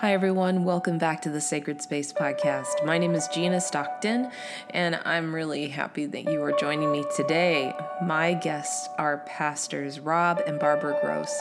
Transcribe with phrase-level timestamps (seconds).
[0.00, 0.64] Hi, everyone.
[0.64, 2.86] Welcome back to the Sacred Space Podcast.
[2.86, 4.30] My name is Gina Stockton,
[4.70, 7.74] and I'm really happy that you are joining me today.
[8.02, 11.38] My guests are pastors Rob and Barbara Gross.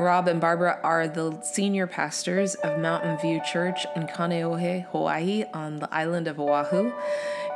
[0.00, 5.78] Rob and Barbara are the senior pastors of Mountain View Church in Kaneohe, Hawaii, on
[5.78, 6.90] the island of Oahu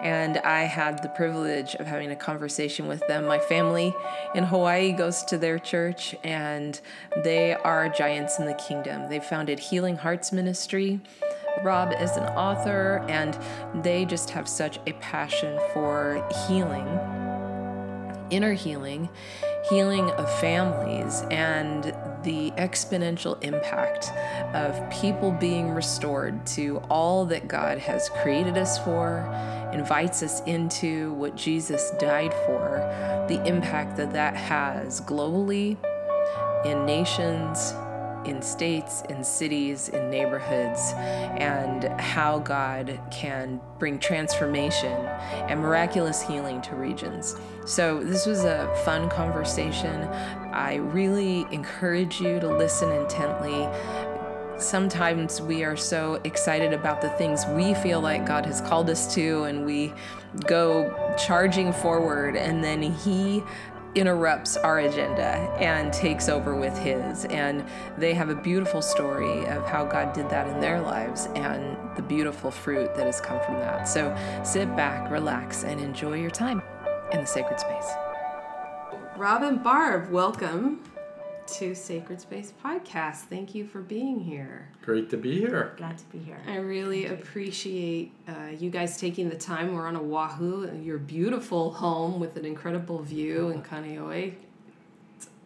[0.04, 3.26] and I had the privilege of having a conversation with them.
[3.26, 3.94] My family
[4.34, 6.78] in Hawaii goes to their church, and
[7.22, 9.08] they are giants in the kingdom.
[9.08, 11.00] They founded Healing Hearts Ministry.
[11.62, 13.38] Rob is an author, and
[13.82, 16.86] they just have such a passion for healing,
[18.30, 19.08] inner healing,
[19.70, 24.10] healing of families, and the exponential impact
[24.54, 29.30] of people being restored to all that God has created us for,
[29.72, 32.78] invites us into what Jesus died for,
[33.28, 35.76] the impact that that has globally,
[36.64, 37.74] in nations,
[38.24, 44.92] in states, in cities, in neighborhoods, and how God can bring transformation
[45.48, 47.36] and miraculous healing to regions.
[47.66, 50.04] So, this was a fun conversation.
[50.52, 53.68] I really encourage you to listen intently.
[54.58, 59.12] Sometimes we are so excited about the things we feel like God has called us
[59.14, 59.92] to, and we
[60.46, 63.42] go charging forward, and then He
[63.94, 65.24] interrupts our agenda
[65.58, 67.24] and takes over with his.
[67.26, 67.64] And
[67.96, 72.02] they have a beautiful story of how God did that in their lives and the
[72.02, 73.88] beautiful fruit that has come from that.
[73.88, 76.62] So sit back, relax, and enjoy your time
[77.12, 77.90] in the sacred space.
[79.16, 80.80] Rob and Barb, welcome
[81.46, 83.16] to Sacred Space Podcast.
[83.16, 84.68] Thank you for being here.
[84.82, 85.74] Great to be here.
[85.76, 86.38] Glad to be here.
[86.46, 89.74] I really appreciate uh, you guys taking the time.
[89.74, 94.34] We're on Oahu, your beautiful home with an incredible view in Kaneohe.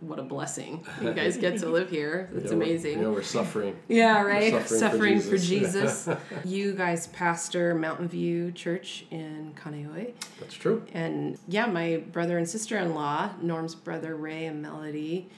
[0.00, 0.86] What a blessing.
[1.02, 2.30] You guys get to live here.
[2.36, 3.00] It's yeah, amazing.
[3.00, 3.76] Yeah, we're suffering.
[3.88, 4.52] Yeah, right?
[4.52, 6.04] We're suffering, suffering, for Jesus.
[6.04, 6.44] For Jesus.
[6.44, 10.12] you guys pastor Mountain View Church in Kaneohe.
[10.38, 10.86] That's true.
[10.92, 15.28] And yeah, my brother and sister in law, Norm's brother Ray and Melody,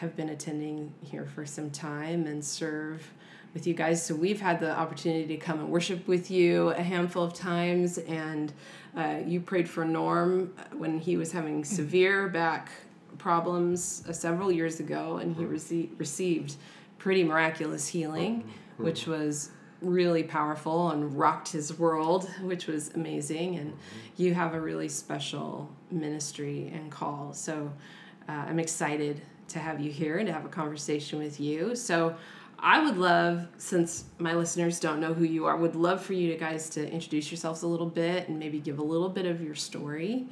[0.00, 3.06] have been attending here for some time and serve
[3.52, 4.02] with you guys.
[4.02, 7.98] So we've had the opportunity to come and worship with you a handful of times,
[7.98, 8.50] and
[8.96, 12.70] uh, you prayed for Norm when he was having severe back
[13.18, 16.56] problems uh, several years ago, and he rece- received
[16.96, 18.84] pretty miraculous healing, mm-hmm.
[18.84, 19.50] which was
[19.82, 23.56] really powerful and rocked his world, which was amazing.
[23.56, 23.76] And
[24.16, 27.34] you have a really special ministry and call.
[27.34, 27.70] So
[28.26, 31.74] uh, I'm excited to have you here and to have a conversation with you.
[31.74, 32.16] So
[32.58, 36.30] I would love, since my listeners don't know who you are, would love for you
[36.32, 39.40] to guys to introduce yourselves a little bit and maybe give a little bit of
[39.40, 40.28] your story.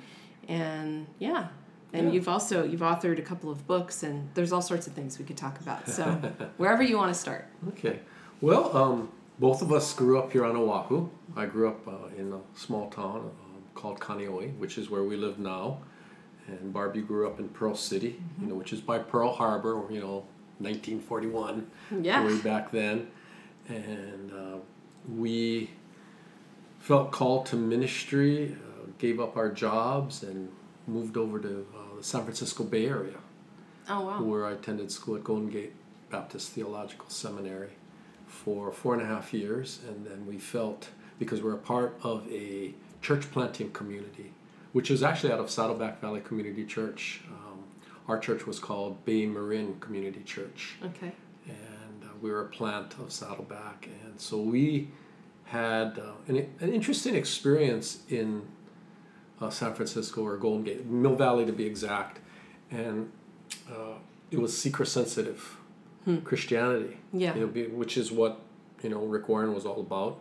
[0.46, 1.48] And yeah.
[1.94, 2.12] And yeah.
[2.12, 5.24] you've also you've authored a couple of books and there's all sorts of things we
[5.24, 5.88] could talk about.
[5.88, 6.04] So
[6.58, 7.48] wherever you want to start.
[7.68, 8.00] Okay.
[8.42, 9.08] Well, um,
[9.38, 11.08] both of us grew up here on Oahu.
[11.34, 15.16] I grew up uh, in a small town uh, called Kaneohe, which is where we
[15.16, 15.78] live now
[16.48, 18.42] and Barbie grew up in Pearl City, mm-hmm.
[18.42, 20.24] you know, which is by Pearl Harbor, you know,
[20.58, 21.70] 1941,
[22.02, 22.24] yeah.
[22.24, 23.08] way back then,
[23.68, 24.56] and uh,
[25.16, 25.70] we
[26.80, 30.48] felt called to ministry, uh, gave up our jobs, and
[30.86, 33.18] moved over to uh, the San Francisco Bay Area.
[33.88, 34.22] Oh wow!
[34.22, 35.74] Where I attended school at Golden Gate
[36.10, 37.70] Baptist Theological Seminary
[38.26, 40.88] for four and a half years, and then we felt
[41.18, 44.32] because we're a part of a church planting community
[44.72, 47.20] which is actually out of Saddleback Valley Community Church.
[47.30, 47.64] Um,
[48.06, 50.76] our church was called Bay Marin Community Church.
[50.84, 51.12] Okay.
[51.46, 53.88] And uh, we were a plant of Saddleback.
[54.04, 54.88] And so we
[55.44, 58.42] had uh, an, an interesting experience in
[59.40, 62.20] uh, San Francisco or Golden Gate, Mill Valley to be exact.
[62.70, 63.10] And
[63.70, 63.94] uh,
[64.30, 65.56] it was seeker sensitive
[66.04, 66.18] hmm.
[66.18, 66.98] Christianity.
[67.12, 67.34] Yeah.
[67.34, 68.40] You know, be, which is what,
[68.82, 70.20] you know, Rick Warren was all about.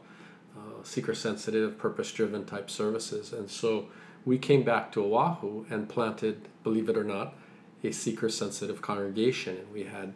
[0.57, 3.33] Uh, seeker sensitive, purpose driven type services.
[3.33, 3.87] And so
[4.27, 7.33] we came back to Oahu and planted, believe it or not,
[7.81, 9.55] a seeker sensitive congregation.
[9.55, 10.13] And we had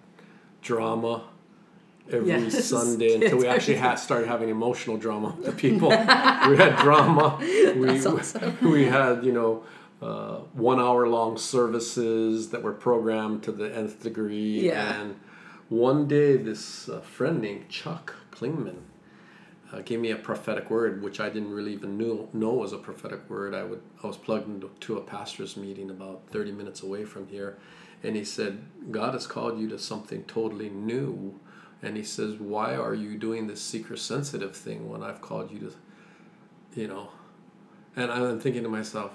[0.62, 1.24] drama
[2.12, 2.66] every yes.
[2.70, 5.88] Sunday until we actually had started having emotional drama with the people.
[5.88, 5.96] we
[6.58, 7.38] had drama.
[7.72, 8.58] We, awesome.
[8.62, 9.64] we had, you know,
[10.02, 14.68] uh, one hour long services that were programmed to the nth degree.
[14.68, 15.00] Yeah.
[15.00, 15.20] And
[15.70, 18.82] one day, this uh, friend named Chuck Klingman
[19.72, 22.78] uh, gave me a prophetic word, which I didn't really even knew, know was a
[22.78, 23.54] prophetic word.
[23.54, 27.58] I would I was plugged into a pastor's meeting about 30 minutes away from here,
[28.04, 31.40] and he said, God has called you to something totally new.
[31.84, 35.74] And he says, Why are you doing this seeker sensitive thing when I've called you
[36.74, 37.10] to, you know?
[37.96, 39.12] And I'm thinking to myself,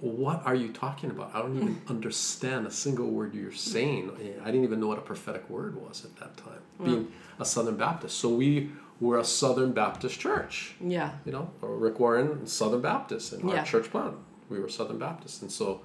[0.00, 1.30] what are you talking about?
[1.32, 4.10] I don't even understand a single word you're saying.
[4.42, 6.60] I didn't even know what a prophetic word was at that time.
[6.82, 8.18] Being a Southern Baptist.
[8.18, 8.72] So we
[9.06, 10.74] were a Southern Baptist church.
[10.80, 11.12] Yeah.
[11.24, 13.58] You know, Rick Warren, Southern Baptist, and Yeah.
[13.60, 14.14] our church plant.
[14.48, 15.42] We were Southern Baptist.
[15.42, 15.80] And so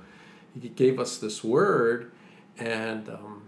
[0.60, 2.12] he gave us this word,
[2.60, 3.44] and um,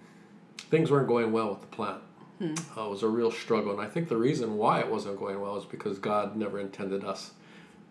[0.71, 2.01] things weren't going well with the plant.
[2.41, 2.45] Uh,
[2.85, 3.73] it was a real struggle.
[3.73, 7.03] And I think the reason why it wasn't going well is because God never intended
[7.03, 7.31] us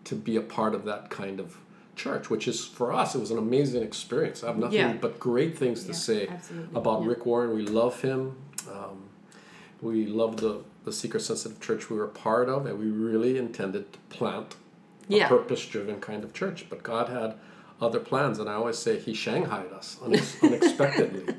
[0.05, 1.57] to be a part of that kind of
[1.95, 4.43] church, which is for us, it was an amazing experience.
[4.43, 4.93] I have nothing Yeah.
[4.99, 6.75] but great things to Yeah, say absolutely.
[6.75, 7.05] about.
[7.05, 7.53] Rick Warren.
[7.55, 8.37] We love him.
[8.69, 9.03] Um,
[9.81, 13.91] we love the, the seeker sensitive church we were part of, and we really intended
[13.93, 14.55] to plant
[15.09, 15.27] a Yeah.
[15.27, 16.65] purpose driven kind of church.
[16.69, 17.35] But God had
[17.81, 21.35] other plans, and I always say He shanghaied us unex- unexpectedly.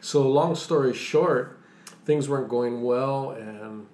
[0.00, 1.58] So, long story short,
[2.04, 3.86] things weren't going well, and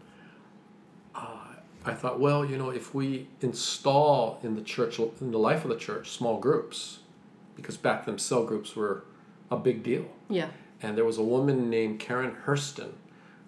[1.14, 1.36] uh,
[1.84, 5.70] I thought, well, you know, if we install in the church, in the life of
[5.70, 6.98] the church, small groups,
[7.56, 9.04] because back then cell groups were
[9.50, 10.06] a big deal.
[10.28, 10.48] Yeah.
[10.82, 12.92] And there was a woman named Karen Hurston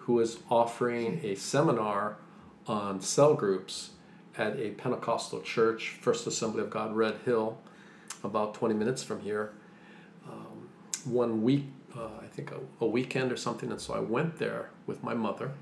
[0.04, 2.16] who was offering a seminar
[2.66, 3.90] on cell groups
[4.36, 7.58] at a Pentecostal church, First Assembly of God, Red Hill,
[8.22, 9.52] about 20 minutes from here.
[10.28, 10.68] Um,
[11.04, 11.64] one week,
[11.96, 13.70] uh, I think a, a weekend or something.
[13.70, 15.52] And so I went there with my mother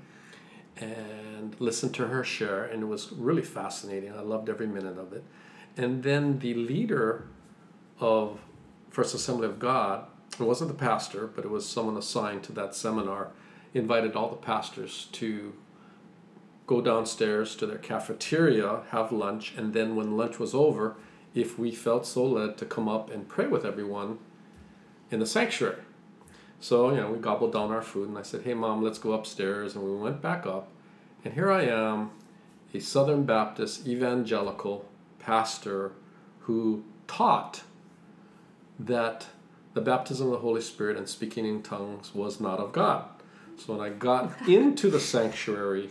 [0.77, 4.11] and listened to her share, and it was really fascinating.
[4.11, 5.23] I loved every minute of it.
[5.77, 7.27] And then the leader
[7.99, 8.39] of
[8.89, 10.05] First Assembly of God,
[10.37, 13.31] it wasn't the pastor, but it was someone assigned to that seminar,
[13.73, 15.53] invited all the pastors to
[16.67, 20.95] go downstairs to their cafeteria, have lunch, and then when lunch was over,
[21.33, 24.19] if we felt so led to come up and pray with everyone
[25.11, 25.81] in the sanctuary.
[26.59, 29.11] So, you know, we gobbled down our food and I said, Hey mom, let's go
[29.11, 29.75] upstairs.
[29.75, 30.69] And we went back up.
[31.25, 32.11] And here I am,
[32.73, 34.85] a Southern Baptist evangelical
[35.19, 35.91] pastor
[36.41, 37.63] who taught
[38.79, 39.27] that
[39.73, 43.05] the baptism of the Holy Spirit and speaking in tongues was not of God.
[43.57, 45.89] So when I got into the sanctuary,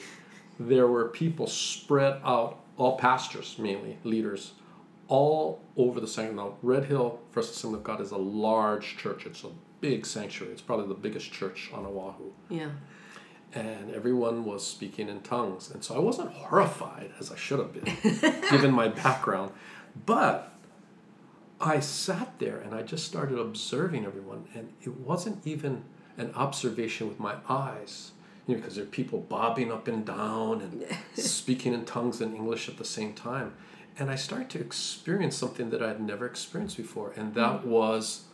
[0.59, 4.53] there were people spread out, all pastors mainly, leaders,
[5.09, 6.37] all over the sanctuary.
[6.37, 9.27] Now, Red Hill First Assembly of God is a large church.
[9.27, 9.51] It's a
[9.81, 10.53] big sanctuary.
[10.53, 12.33] It's probably the biggest church on Oahu.
[12.49, 12.71] Yeah.
[13.53, 15.71] And everyone was speaking in tongues.
[15.71, 19.53] And so I wasn't horrified as I should have been, given my background.
[20.07, 20.55] But
[21.61, 24.47] I sat there and I just started observing everyone.
[24.55, 25.85] And it wasn't even
[26.17, 28.13] an observation with my eyes,
[28.47, 32.35] you know, because there are people bobbing up and down and speaking in tongues and
[32.35, 33.55] English at the same time.
[33.99, 37.39] And I started to experience something that I had never experienced before, and hmm.
[37.41, 38.25] that was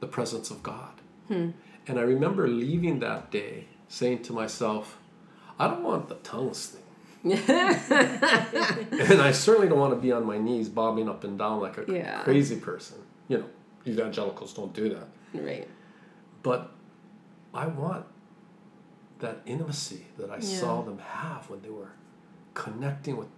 [0.00, 0.92] the presence of God.
[1.28, 1.50] Hmm.
[1.86, 4.98] And I remember leaving that day saying to myself,
[5.58, 6.82] I don't want the tongues thing.
[7.24, 7.42] and
[9.20, 11.84] I certainly don't want to be on my knees bobbing up and down like a
[11.92, 12.22] Yeah.
[12.22, 12.98] crazy person.
[13.26, 13.44] You know,
[13.86, 15.08] evangelicals don't do that.
[15.34, 15.68] Right.
[16.42, 16.70] But
[17.54, 18.04] I want
[19.20, 21.90] that intimacy that I saw them have when they were
[22.54, 23.28] connecting with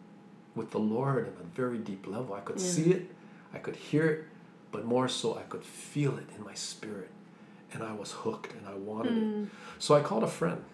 [0.56, 2.34] with the Lord at a very deep level.
[2.34, 2.66] I could Yeah.
[2.66, 3.10] see it,
[3.54, 4.24] I could hear it,
[4.72, 7.08] but more so I could feel it in my spirit.
[7.72, 9.44] And I was hooked and I wanted Mm.
[9.44, 9.50] it.
[9.78, 10.64] So I called a friend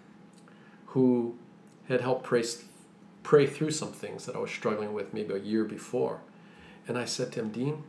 [0.86, 1.36] who
[1.88, 2.42] had helped pray,
[3.22, 6.20] pray through some things that I was struggling with maybe a year before.
[6.88, 7.84] And I said to him, Dean,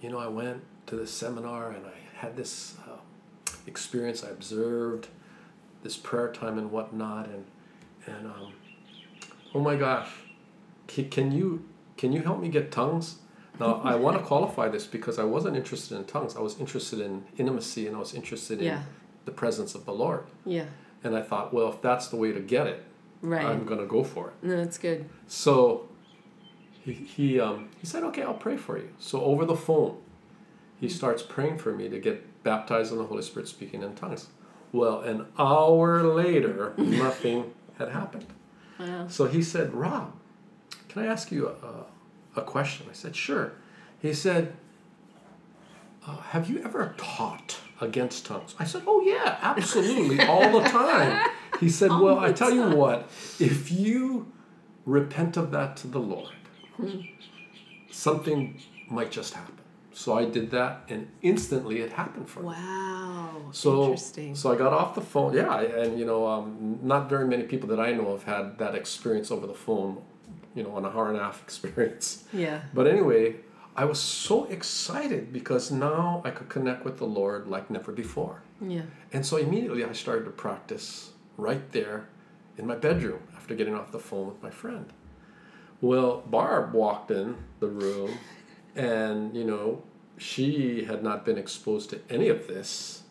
[0.00, 2.76] you know, I went to this seminar and I had this
[3.66, 4.24] experience.
[4.24, 5.08] I observed
[5.82, 7.44] this prayer time and whatnot, and
[8.06, 8.52] and um,
[9.54, 10.08] oh my gosh,
[10.86, 11.64] can, can you
[11.96, 13.16] can you help me get tongues?
[13.58, 16.36] Now I want to qualify this because I wasn't interested in tongues.
[16.36, 18.82] I was interested in intimacy and I was interested in Yeah.
[19.24, 20.24] the presence of the Lord.
[20.44, 20.66] Yeah.
[21.04, 22.82] And I thought, well, if that's the way to get it,
[23.22, 23.44] Right.
[23.46, 24.34] I'm gonna go for it.
[24.42, 25.06] no, that's good.
[25.26, 25.88] So
[26.84, 28.90] he he, um, he said, okay, I'll pray for you.
[28.98, 29.96] So over the phone,
[30.78, 34.28] he starts praying for me to get baptized in the Holy Spirit, speaking in tongues.
[34.72, 38.26] Well, an hour later, nothing had happened.
[38.78, 39.08] Wow.
[39.08, 40.12] So he said, Rob,
[40.88, 42.86] can I ask you a, a question?
[42.88, 43.54] I said, sure.
[44.00, 44.54] He said,
[46.06, 48.54] uh, have you ever taught against tongues?
[48.60, 51.28] I said, oh yeah, absolutely, all the time.
[51.58, 53.10] He said, well, I tell you what,
[53.40, 54.30] if you
[54.84, 56.32] repent of that to the Lord,
[57.90, 59.65] something might just happen.
[59.96, 62.48] So I did that, and instantly it happened for me.
[62.48, 63.30] Wow.
[63.50, 64.34] So, Interesting.
[64.34, 65.32] so I got off the phone.
[65.32, 68.74] Yeah, and you know, um, not very many people that I know have had that
[68.74, 70.02] experience over the phone.
[70.54, 72.24] You know, an hour and a half experience.
[72.30, 72.60] yeah.
[72.74, 73.36] But anyway,
[73.74, 78.42] I was so excited because now I could connect with the Lord like never before.
[78.60, 78.82] Yeah.
[79.14, 82.06] And so immediately I started to practice right there
[82.58, 84.92] in my bedroom after getting off the phone with my friend.
[85.80, 88.10] Well, Barb walked in the room
[88.76, 89.82] and, you know,
[90.18, 93.02] she had not been exposed to any of this.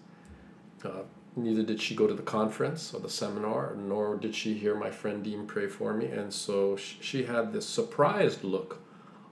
[0.84, 1.04] Uh,
[1.36, 4.92] neither did she go to the conference or the seminar, nor did she hear my
[4.92, 6.06] friend Dean pray for me.
[6.06, 8.82] And so sh- she had this surprised look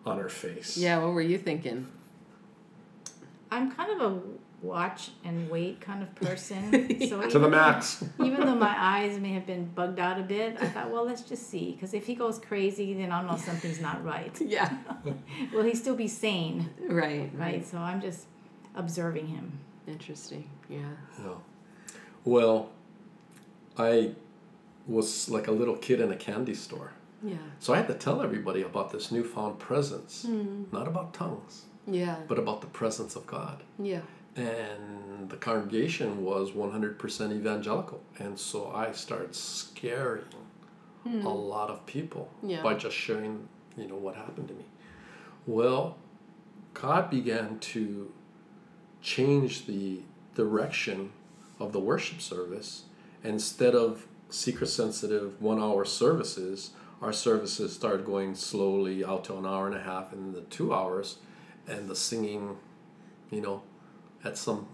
[0.06, 0.78] on her face.
[0.78, 1.88] Yeah, what were you thinking?
[3.52, 4.22] I'm kind of a
[4.64, 6.62] watch and wait kind of person.
[7.10, 8.04] So To the even- max.
[8.24, 11.22] Even though my eyes may have been bugged out a bit, I thought, well, let's
[11.22, 11.72] just see.
[11.74, 14.36] Because if he goes crazy, then I'll know something's not right.
[14.58, 14.70] Yeah.
[15.54, 16.70] Will he still be sane?
[16.88, 17.66] Right, Right.
[17.66, 18.26] So I'm just
[18.76, 19.60] observing him.
[19.88, 20.50] Interesting.
[20.70, 20.80] Yeah.
[21.20, 21.36] Yeah.
[22.24, 22.70] Well,
[23.78, 24.12] I
[24.88, 26.92] was like a little kid in a candy store.
[27.24, 27.36] Yeah.
[27.60, 30.64] So I had to tell everybody about this newfound presence, hmm.
[30.72, 32.18] not about tongues, Yeah.
[32.28, 33.64] but about the presence of God.
[33.80, 34.02] Yeah.
[34.36, 38.02] And the congregation was 100% evangelical.
[38.18, 40.26] And so I started scaring
[41.04, 41.26] hmm.
[41.26, 42.64] a lot of people Yeah.
[42.64, 43.48] by just sharing,
[43.78, 44.66] you know, what happened to me.
[45.46, 45.98] Well,
[46.74, 48.12] God began to
[49.02, 50.02] change the
[50.36, 51.12] direction
[51.60, 52.84] of the worship service.
[53.24, 56.72] Instead of seeker sensitive one hour services,
[57.02, 60.74] our services started going slowly out to an hour and a half and the two
[60.74, 61.18] hours,
[61.68, 62.58] and the singing,
[63.30, 63.62] you know,
[64.24, 64.68] at some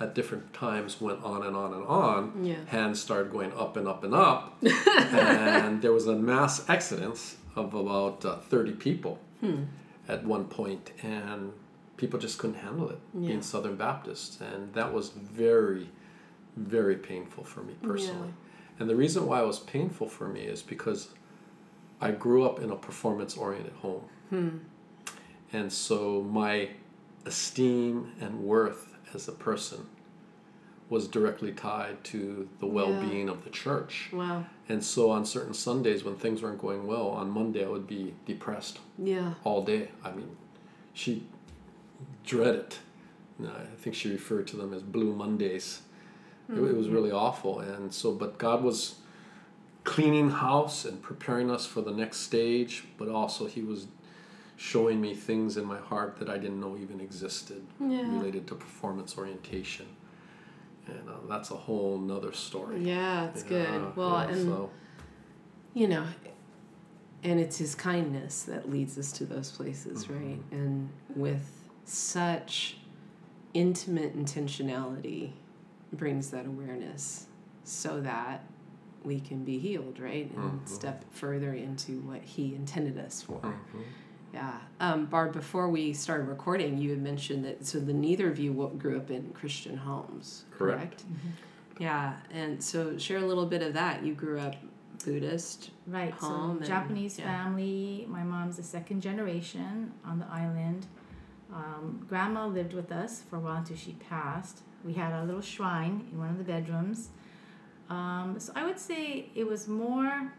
[0.00, 2.44] at different times went on and on and on.
[2.44, 2.56] Yeah.
[2.66, 7.74] Hands started going up and up and up, and there was a mass exodus of
[7.74, 9.18] about uh, thirty people
[10.08, 11.52] at one point, and
[11.96, 13.28] people just couldn't handle it Yeah.
[13.28, 15.88] being Southern Baptists, and that was very,
[16.56, 18.28] very painful for me personally.
[18.28, 18.80] Yeah.
[18.80, 21.08] And the reason why it was painful for me is because
[22.00, 24.02] I grew up in a performance oriented home.
[24.30, 24.48] hmm.
[25.52, 26.70] And so my
[27.24, 29.86] esteem and worth as a person
[30.90, 34.10] was directly tied to the well being of the church.
[34.12, 34.44] Wow.
[34.68, 38.14] And so on certain Sundays when things weren't going well, on Monday I would be
[38.26, 39.34] depressed Yeah.
[39.44, 39.88] all day.
[40.04, 40.36] I mean,
[40.92, 41.26] she
[42.24, 42.76] dreaded.
[43.38, 45.82] You know, I think she referred to them as Blue Mondays.
[46.48, 46.94] It, it was mm-hmm.
[46.94, 48.96] really awful, and so but God was
[49.82, 53.86] cleaning house and preparing us for the next stage, but also He was
[54.56, 58.08] showing me things in my heart that I didn't know even existed Yeah.
[58.08, 59.86] related to performance orientation,
[60.86, 62.80] and uh, that's a whole nother story.
[62.82, 63.96] Yeah, it's Yeah, good.
[63.96, 64.70] Well, yeah, and so,
[65.74, 66.04] you know,
[67.22, 70.28] and it's his kindness that leads us to those places, Mm-hmm.
[70.28, 70.42] right?
[70.52, 72.76] And with such
[73.54, 75.30] intimate intentionality
[75.92, 77.26] brings that awareness
[77.64, 78.44] so that
[79.04, 80.30] we can be healed, right?
[80.34, 80.68] And Mhm.
[80.68, 83.40] step further into what he intended us for.
[83.40, 83.84] mhm.
[84.34, 84.58] Yeah.
[84.80, 88.72] Um, Barb, before we started recording, you had mentioned that so the neither of you
[88.78, 90.80] grew up in Christian homes, Correct.
[90.80, 91.04] correct?
[91.78, 92.16] Yeah.
[92.32, 94.04] And so share a little bit of that.
[94.04, 94.56] You grew up
[95.04, 95.70] Buddhist.
[95.86, 96.12] Right.
[96.14, 97.26] Home so and- Japanese yeah.
[97.26, 98.06] family.
[98.08, 100.86] My mom's the second generation on the island.
[101.52, 104.62] Um, grandma lived with us for a while until she passed.
[104.84, 107.10] We had a little shrine in one of the bedrooms.
[107.88, 110.32] Um, so I would say it was more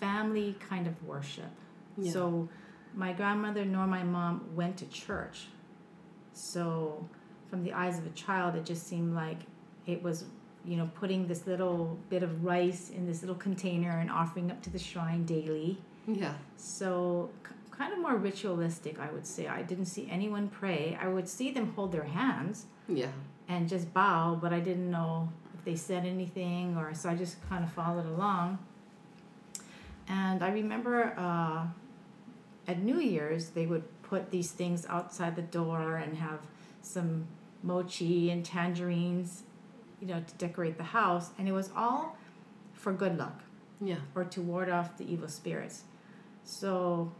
[0.00, 1.50] family kind of worship.
[1.96, 2.12] Yeah.
[2.12, 2.48] So
[2.94, 5.46] my grandmother nor my mom went to church.
[6.32, 7.06] So
[7.48, 9.38] from the eyes of a child, it just seemed like
[9.86, 10.24] it was,
[10.64, 14.62] you know, putting this little bit of rice in this little container and offering up
[14.62, 15.78] to the shrine daily.
[16.06, 16.34] Yeah.
[16.56, 19.46] So k- kind of more ritualistic, I would say.
[19.48, 20.98] I didn't see anyone pray.
[21.00, 23.08] I would see them hold their hands Yeah.
[23.48, 27.36] and just bow, but I didn't know if they said anything or so I just
[27.48, 28.58] kind of followed along.
[30.10, 31.66] And I remember uh,
[32.66, 36.40] at New Year's they would put these things outside the door and have
[36.82, 37.26] some
[37.62, 39.44] mochi and tangerines,
[40.00, 42.16] you know, to decorate the house, and it was all
[42.72, 43.38] for good luck
[43.80, 44.00] Yeah.
[44.16, 45.84] or to ward off the evil spirits.
[46.44, 47.12] So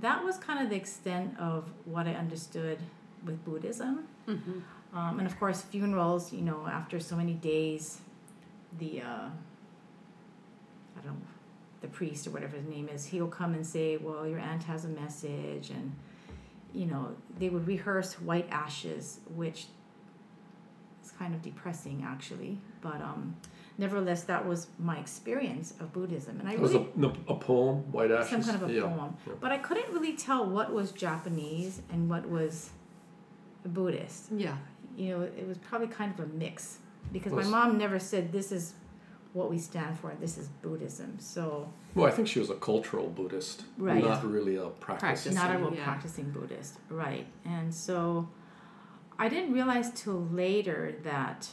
[0.00, 2.78] that was kind of the extent of what I understood
[3.26, 4.06] with Buddhism.
[4.26, 4.96] Mm-hmm.
[4.96, 8.00] Um, and of course, funerals, you know, after so many days,
[8.78, 9.28] the, uh,
[10.96, 11.26] I don't know,
[11.80, 14.84] the priest or whatever his name is, he'll come and say, well, your aunt has
[14.84, 15.70] a message.
[15.70, 15.94] And,
[16.74, 19.66] you know, they would rehearse white ashes, which
[21.04, 22.58] is kind of depressing, actually.
[22.82, 23.36] But um,
[23.78, 26.38] nevertheless, that was my experience of Buddhism.
[26.40, 26.88] And I It was really
[27.28, 28.30] a, a poem, White Ashes.
[28.30, 28.82] some kind of a yeah.
[28.82, 29.16] poem.
[29.26, 29.32] yeah.
[29.40, 32.70] But I couldn't really tell what was Japanese and what was
[33.64, 34.26] Buddhist.
[34.36, 34.56] Yeah.
[34.96, 36.78] You know, it was probably kind of a mix
[37.12, 38.74] because Was- my mom never said this is
[39.32, 40.12] what we stand for.
[40.20, 41.18] This is Buddhism.
[41.20, 44.02] So Well, I think she was a cultural Buddhist, Right.
[44.02, 45.34] not really a practicing.
[45.34, 45.34] Practicing.
[45.34, 45.84] not a real yeah.
[45.84, 47.26] practicing Buddhist, right?
[47.44, 48.28] And so
[49.18, 51.48] I didn't realize till later that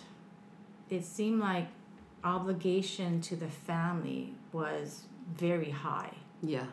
[0.90, 1.68] it seemed like
[2.24, 5.04] obligation to the family was
[5.36, 6.14] very high.
[6.42, 6.66] Yeah.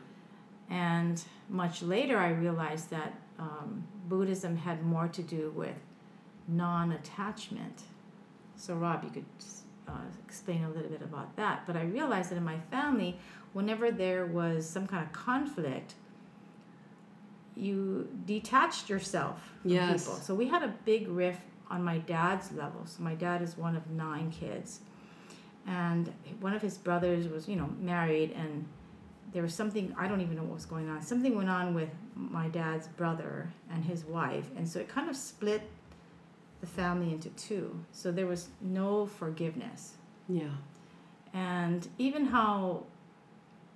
[0.71, 5.77] And much later, I realized that um, Buddhism had more to do with
[6.49, 7.83] non attachment.
[8.57, 9.25] So, Rob, you could
[9.89, 9.93] uh,
[10.27, 11.67] explain a little bit about that.
[11.67, 13.17] But I realized that in my family,
[13.53, 15.95] whenever there was some kind of conflict,
[17.57, 20.03] you detached yourself from Yes.
[20.03, 20.15] people.
[20.17, 22.83] So we had a big rift on my dad's level.
[22.87, 24.81] So my dad is one of nine kids,
[25.67, 28.67] and one of his brothers was, you know, married, and
[29.33, 31.01] there was something I don't even know what was going on.
[31.03, 35.17] Something went on with my dad's brother and his wife, and so it kind of
[35.17, 35.63] split
[36.65, 37.85] the family into two.
[37.93, 39.95] So there was no forgiveness
[40.29, 40.57] Yeah.
[41.33, 42.85] and even how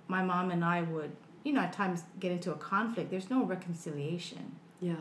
[0.07, 1.11] my mom and I would,
[1.43, 4.55] you know, at times get into a conflict, there's no reconciliation.
[4.81, 4.95] Yeah.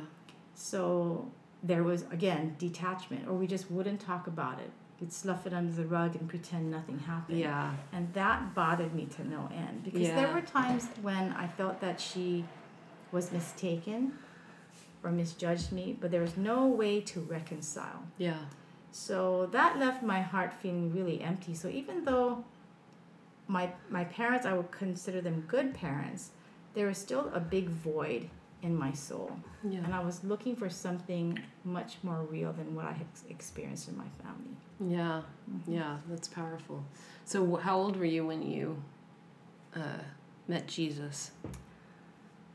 [0.54, 1.30] So
[1.62, 4.70] there was, again, detachment, or we just wouldn't talk about it.
[5.00, 7.38] We'd slough it under the rug and pretend nothing happened.
[7.38, 7.72] Yeah.
[7.92, 12.00] And that bothered me to no end because there were times when I felt that
[12.00, 12.44] she
[13.12, 14.12] was mistaken
[15.02, 18.02] or misjudged me, but there was no way to reconcile.
[18.18, 18.38] Yeah.
[18.90, 21.54] So that left my heart feeling really empty.
[21.54, 22.44] So even though
[23.46, 26.30] my my parents, I would consider them good parents,
[26.74, 28.28] there was still a big void
[28.60, 29.30] in my soul,
[29.62, 29.78] Yeah.
[29.84, 33.96] and I was looking for something much more real than what I had experienced in
[33.96, 34.56] my family.
[34.96, 35.22] Yeah.
[35.68, 35.98] Yeah.
[36.08, 36.82] That's powerful.
[37.24, 38.82] So, how old were you when you
[39.76, 40.02] uh,
[40.48, 41.30] met Jesus?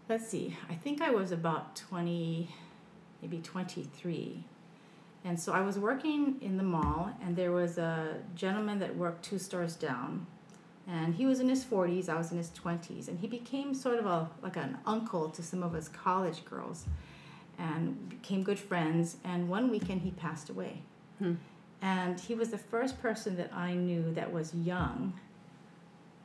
[0.10, 0.58] Let's see.
[0.70, 2.50] I think I was about twenty,
[3.22, 4.44] maybe twenty three.
[5.26, 9.24] And so I was working in the mall, and there was a gentleman that worked
[9.24, 10.28] two stores down,
[10.86, 13.98] and he was in his 40s i was in his 20s and he became sort
[14.00, 16.84] of a like an uncle to some of us college girls
[17.58, 20.82] and became good friends and one weekend he passed away
[21.20, 21.36] Hmm.
[21.82, 25.14] and he was the first person that i knew that was young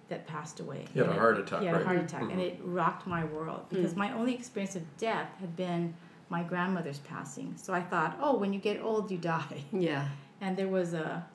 [0.09, 2.23] that passed away He had a And it- heart attack, he had a heart attack
[2.23, 2.39] and Mhm.
[2.41, 5.95] it rocked my world because my only experience of death had been
[6.31, 10.09] my grandmother's passing so i thought oh when you get old you die Yeah.
[10.41, 11.27] and there was a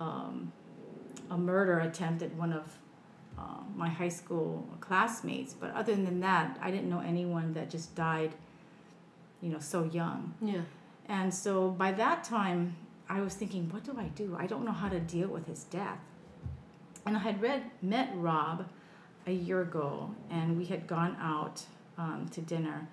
[0.00, 0.52] um,
[1.30, 2.78] a murder attempt at one of
[3.38, 3.42] uh,
[3.76, 5.54] my high school classmates.
[5.54, 8.32] But other than that, I didn't know anyone that just died,
[9.40, 10.34] you know, so young.
[10.42, 10.62] Yeah.
[11.08, 12.76] And so by that time,
[13.08, 14.36] I was thinking, what do I do?
[14.38, 15.98] I don't know how to deal with his death.
[17.10, 18.66] And I had read met Rob
[19.26, 21.60] a year ago, and we had gone out
[21.98, 22.86] um, to dinner,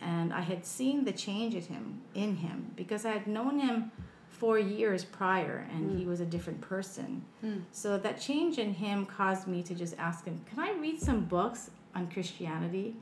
[0.00, 3.92] and I had seen the change in him in him because I had known him
[4.30, 7.26] four years prior, and he was a different person.
[7.44, 7.64] Mm.
[7.72, 11.26] So that change in him caused me to just ask him, "Can I read some
[11.26, 12.96] books on Christianity?"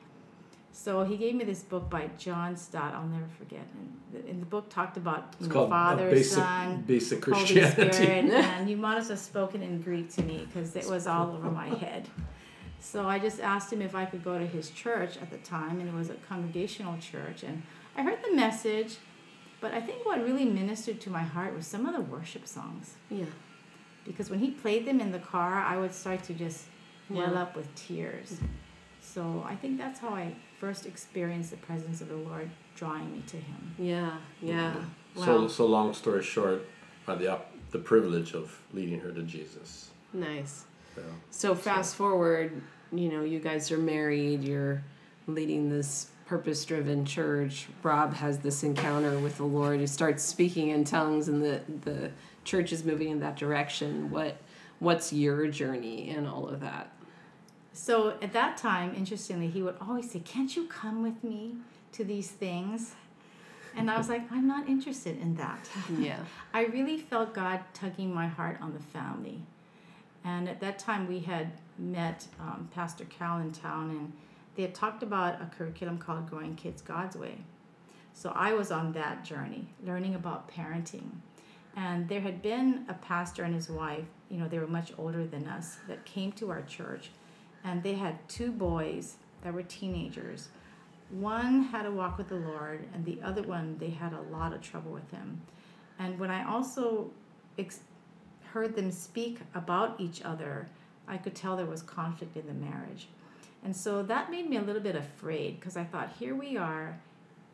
[0.73, 2.95] So he gave me this book by John Stott.
[2.95, 3.61] I'll never forget.
[3.75, 6.85] And the, and the book talked about It's you know, called uh, Father, basic, Son,
[6.87, 7.93] basic Holy Christianity.
[7.93, 11.07] Spirit, and you might as well have spoken in Greek to me because it was
[11.07, 12.09] all over my head.
[12.79, 15.81] So I just asked him if I could go to his church at the time,
[15.81, 17.43] and it was a congregational church.
[17.43, 17.63] And
[17.97, 18.97] I heard the message,
[19.61, 22.95] but I think what really ministered to my heart was some of the worship songs.
[23.11, 23.27] Yeah.
[24.07, 26.65] Because when he played them in the car, I would start to just
[27.11, 27.43] well Yeah.
[27.43, 28.39] up with tears.
[29.03, 33.23] So I think that's how I first experienced the presence of the Lord drawing me
[33.29, 33.75] to him.
[33.79, 34.19] Yeah.
[34.43, 34.75] Yeah.
[35.17, 35.25] Mm-hmm.
[35.25, 35.49] So, Wow.
[35.49, 36.67] so long story short,
[37.09, 39.91] I had the, op- the privilege of leading her to Jesus.
[40.13, 40.65] Nice.
[40.97, 41.03] Yeah.
[41.31, 42.61] So fast forward,
[42.93, 44.85] you know, you guys are married, you're
[45.27, 47.67] leading this purpose driven church.
[47.83, 49.81] Rob has this encounter with the Lord.
[49.81, 52.11] He starts speaking in tongues and the the
[52.45, 54.11] church is moving in that direction.
[54.11, 54.37] What
[54.79, 56.93] what's your journey in all of that?
[57.73, 61.55] So at that time, interestingly, he would always say, Can't you come with me
[61.93, 62.95] to these things?
[63.77, 65.69] And I was like, I'm not interested in that.
[65.99, 66.19] Yeah.
[66.53, 69.43] I really felt God tugging my heart on the family.
[70.25, 74.13] And at that time, we had met um, Pastor Cal in town, and
[74.55, 77.39] they had talked about a curriculum called Growing Kids God's Way.
[78.13, 81.11] So I was on that journey, learning about parenting.
[81.77, 85.25] And there had been a pastor and his wife, you know, they were much older
[85.27, 87.11] than us, that came to our church,
[87.65, 90.49] and they had two boys that were teenagers.
[91.11, 94.53] One had a walk with the Lord, and the other one, they had a lot
[94.53, 95.41] of trouble with him.
[95.99, 97.11] And when I also
[97.59, 97.81] ex-
[98.53, 100.69] heard them speak about each other,
[101.09, 103.09] I could tell there was conflict in the marriage.
[103.65, 106.99] And so that made me a little bit afraid because I thought, here we are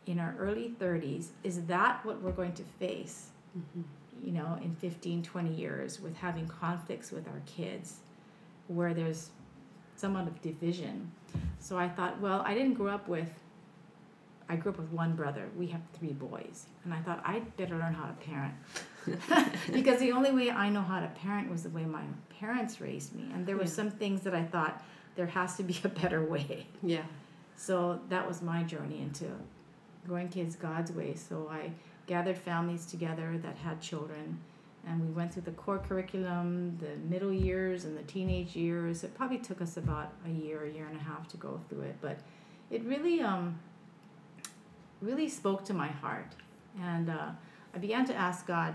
[0.06, 1.28] in our early 30s.
[1.42, 3.82] Is that what we're going to face, mm-hmm.
[4.24, 7.96] you know, in 15, 20 years with having conflicts with our kids
[8.68, 9.30] where there's
[9.96, 11.10] somewhat of division?
[11.58, 13.28] So I thought, well, I didn't grow up with
[14.48, 15.48] I grew up with one brother.
[15.58, 16.66] We have three boys.
[16.84, 18.54] And I thought I'd better learn how to parent.
[19.72, 22.04] because the only way I know how to parent was the way my
[22.38, 23.28] parents raised me.
[23.34, 23.68] And there were Yeah.
[23.70, 24.84] some things that I thought
[25.16, 26.66] there has to be a better way.
[26.80, 27.02] Yeah.
[27.56, 29.24] So that was my journey into
[30.06, 31.14] growing kids God's way.
[31.16, 31.72] So I
[32.06, 34.38] gathered families together that had children.
[34.86, 39.02] And we went through the core curriculum, the middle years, and the teenage years.
[39.02, 41.82] It probably took us about a year, a year and a half to go through
[41.82, 42.18] it, but
[42.70, 43.58] it really, um,
[45.00, 46.34] really spoke to my heart.
[46.80, 47.30] And uh,
[47.74, 48.74] I began to ask God,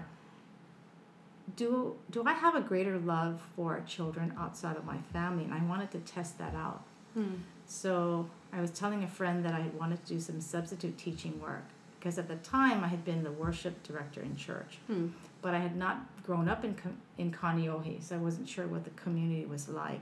[1.56, 5.43] do do I have a greater love for children outside of my family?
[5.43, 6.84] And I wanted to test that out.
[7.13, 7.36] Hmm.
[7.65, 11.63] So I was telling a friend that I wanted to do some substitute teaching work
[12.00, 15.08] because at the time I had been the worship director in church, Hmm.
[15.41, 16.75] But I had not grown up in
[17.17, 20.01] in Kaneohe, so I wasn't sure what the community was like.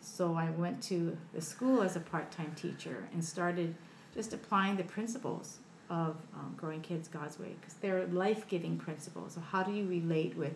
[0.00, 3.74] So I went to the school as a part-time teacher and started
[4.14, 5.58] just applying the principles
[5.90, 9.34] of um, growing kids God's way because they're life-giving principles.
[9.34, 10.54] So how do you relate with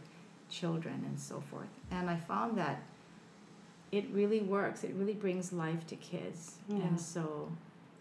[0.51, 1.69] children and so forth?
[1.91, 2.83] And I found that
[3.93, 4.85] it really works.
[4.85, 6.77] It really brings life to kids, Yeah.
[6.87, 7.51] and so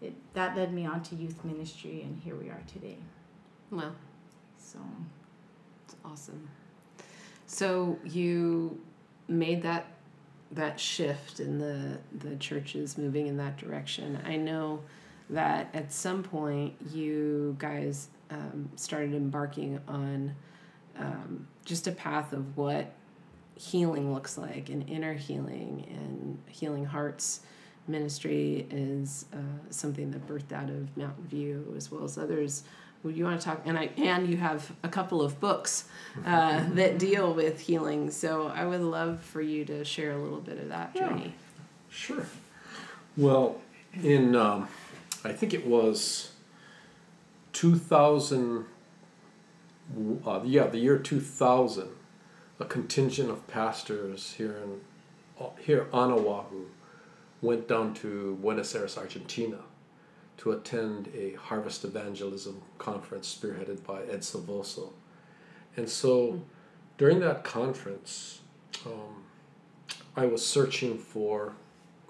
[0.00, 2.98] it that led me on to youth ministry, and here we are today.
[3.70, 3.94] Well,
[4.58, 4.78] So
[6.04, 6.48] awesome.
[7.46, 8.80] So you
[9.28, 9.86] made that
[10.52, 14.18] that shift in the the churches moving in that direction.
[14.24, 14.80] I know
[15.30, 20.34] that at some point you guys um, started embarking on
[20.98, 22.92] um, just a path of what
[23.54, 27.40] healing looks like and inner healing and healing hearts
[27.86, 29.36] ministry is uh,
[29.70, 32.62] something that birthed out of Mountain View as well as others.
[33.02, 33.62] Would you want to talk?
[33.64, 35.84] And I and you have a couple of books
[36.26, 38.10] uh, that deal with healing.
[38.10, 41.08] So I would love for you to share a little bit of that Yeah.
[41.08, 41.34] journey.
[41.88, 42.26] Sure.
[43.16, 43.60] Well,
[43.94, 44.68] in um,
[45.24, 46.32] I think it was
[47.52, 48.66] two thousand.
[50.24, 51.88] Uh, yeah, the year two thousand,
[52.60, 54.80] a contingent of pastors here in
[55.44, 56.66] uh, here on Oahu
[57.42, 59.56] went down to Buenos Aires, Argentina,
[60.40, 64.90] to attend a harvest evangelism conference spearheaded by Ed Silvoso,
[65.76, 66.40] and so
[66.98, 68.40] during that conference.
[68.86, 69.24] Um,
[70.16, 71.52] I was searching for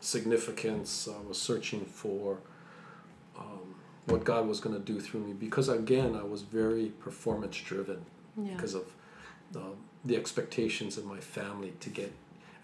[0.00, 1.08] significance.
[1.08, 2.38] I was searching for
[3.38, 3.74] um,
[4.06, 8.04] what God was going to do through me because, again, I was very performance driven
[8.36, 8.54] Yeah.
[8.54, 8.84] because of
[9.52, 9.62] the,
[10.04, 12.12] the expectations in my family to get.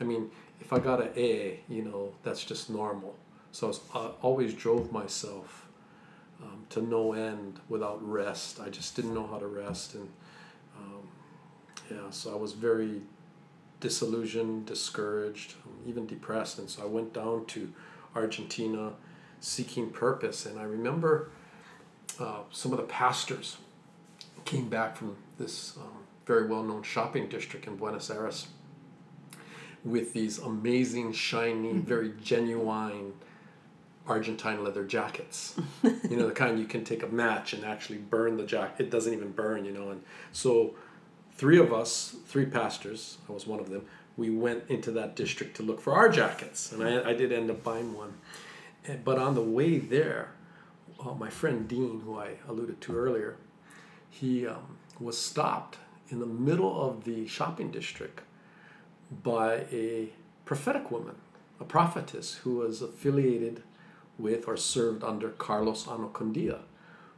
[0.01, 3.15] I mean, if I got an A, you know, that's just normal.
[3.57, 5.67] So I, was, I always drove myself
[6.43, 8.61] um, to no end without rest.
[8.61, 9.95] I just didn't know how to rest.
[9.95, 10.11] And
[10.77, 11.09] um,
[11.91, 13.01] yeah, so I was very
[13.81, 15.55] disillusioned, discouraged,
[15.87, 16.59] even depressed.
[16.59, 17.73] And so I went down to
[18.15, 18.93] Argentina
[19.41, 20.45] seeking purpose.
[20.45, 21.31] And I remember
[22.21, 23.57] uh, some of the pastors
[24.45, 28.49] came back from this um, very well known shopping district in Buenos Aires
[29.83, 33.15] with these amazing, shiny, very genuine
[34.07, 35.55] Argentine leather jackets.
[35.83, 38.87] you know, the kind you can take a match and actually burn the jacket.
[38.87, 39.91] It doesn't even burn, you know.
[39.91, 40.75] And so,
[41.35, 45.57] three of us, three pastors, I was one of them, we went into that district
[45.57, 46.73] to look for our jackets.
[46.73, 48.15] And I, I did end up buying one.
[48.87, 50.31] And, but on the way there,
[51.01, 53.37] uh, my friend Dean, who I alluded to earlier,
[54.09, 58.21] he um, was stopped in the middle of the shopping district
[59.23, 60.11] by a
[60.45, 61.17] prophetic woman,
[61.61, 63.63] a prophetess who was affiliated
[64.19, 66.61] with or served under Carlos Anacondia,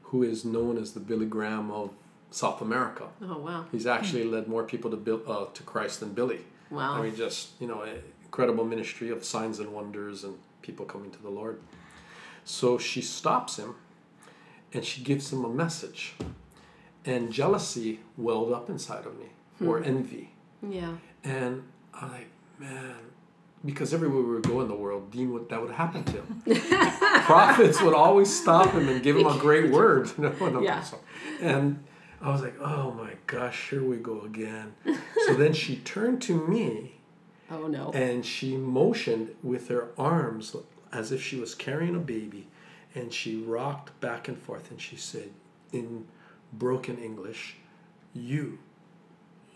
[0.04, 1.90] who is known as the Billy Graham of
[2.30, 3.08] South America.
[3.22, 3.66] Oh wow.
[3.72, 6.40] He's actually led more people to Bill, uh, to Christ than Billy.
[6.70, 6.94] Wow.
[6.94, 7.84] I mean, just you know,
[8.24, 11.60] incredible ministry of signs and wonders and people coming to the Lord.
[12.44, 13.74] So she stops him,
[14.72, 16.14] and she gives him a message,
[17.04, 19.26] and jealousy welled up inside of me,
[19.66, 20.30] or envy,
[20.66, 20.96] yeah.
[21.24, 22.94] and I'm like, man,
[23.64, 26.42] because everywhere we would go in the world, Dean would that would happen to him.
[27.24, 30.10] Prophets would always stop him and give him a great word.
[30.16, 30.84] You know, and, Yeah.
[31.40, 31.84] and
[32.20, 34.74] I was like, oh my gosh, here we go again.
[35.26, 36.94] so then she turned to me
[37.50, 37.90] Oh no.
[37.92, 40.54] and she motioned with her arms
[40.92, 42.46] as if she was carrying a baby
[42.94, 45.30] and she rocked back and forth and she said
[45.72, 46.06] in
[46.52, 47.56] broken english
[48.14, 48.58] you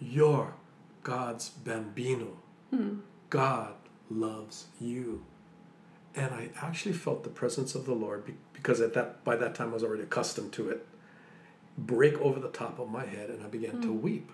[0.01, 0.55] you're
[1.03, 2.37] god's bambino
[2.71, 2.97] hmm.
[3.31, 3.75] god
[4.14, 5.25] loves you.
[6.14, 9.70] And i actually felt the presence of the lord because at that by that time
[9.70, 10.87] i was already accustomed to it
[11.79, 14.31] break over the top of my head and i began to weep.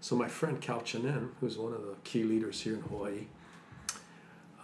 [0.00, 3.26] So my friend Cal Chinen, who's one of the key leaders here in Hawaii,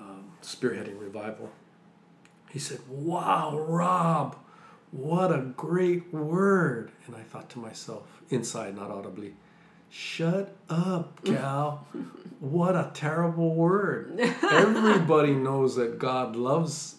[0.01, 1.51] um, spearheading revival,
[2.51, 4.37] he said, "Wow, Rob,
[4.91, 9.35] what a great word!" And I thought to myself, inside, not audibly,
[9.91, 11.87] "Shut up, Cal!
[12.41, 14.19] what a terrible word!
[14.43, 16.97] Everybody knows that God loves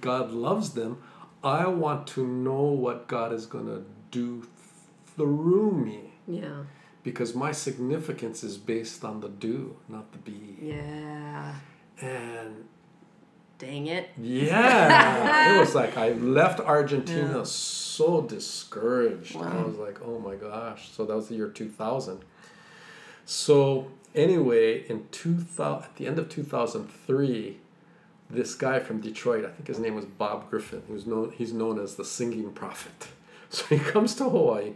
[0.00, 0.98] God loves them.
[1.42, 4.46] I want to know what God is going to do
[5.14, 6.64] through me Yeah.
[7.02, 10.56] because my significance is based on the do, not the be.
[10.62, 11.54] Yeah.
[12.00, 12.64] And
[13.64, 14.10] Dang it.
[14.20, 17.42] yeah, it was like I left Argentina Yeah.
[17.44, 19.36] so discouraged.
[19.36, 20.90] I was like, oh my gosh.
[20.90, 22.20] So that was the year 2000.
[23.24, 27.58] So anyway, in 2000, at the end of 2003,
[28.30, 30.82] this guy from Detroit, I think his name was Bob Griffin.
[30.88, 33.08] Was known, he's known as the singing prophet.
[33.50, 34.72] So he comes to Hawaii,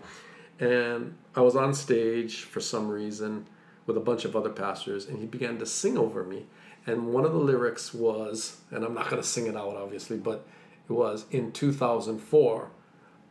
[0.61, 3.47] and I was on stage for some reason
[3.87, 6.47] with a bunch of other pastors, and he began to sing over me.
[6.89, 10.17] And one of the lyrics was, and I'm not going to sing it out obviously,
[10.17, 10.47] but
[10.89, 12.71] it was in 2004,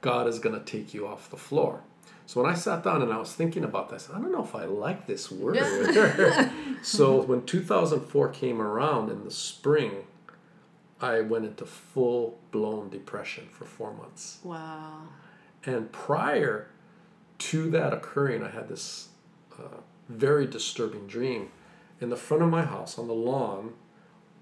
[0.01, 1.81] God is going to take you off the floor.
[2.27, 4.53] So when I sat down and I was thinking about this, I don't know if
[4.53, 5.57] I like this word.
[6.83, 10.05] so when 2004 came around in the spring,
[11.01, 14.39] I went into full blown depression for four months.
[14.43, 15.03] Wow.
[15.65, 16.69] And prior
[17.39, 19.07] to that occurring, I had this
[19.57, 21.49] uh, very disturbing dream.
[21.99, 23.73] In the front of my house, on the lawn,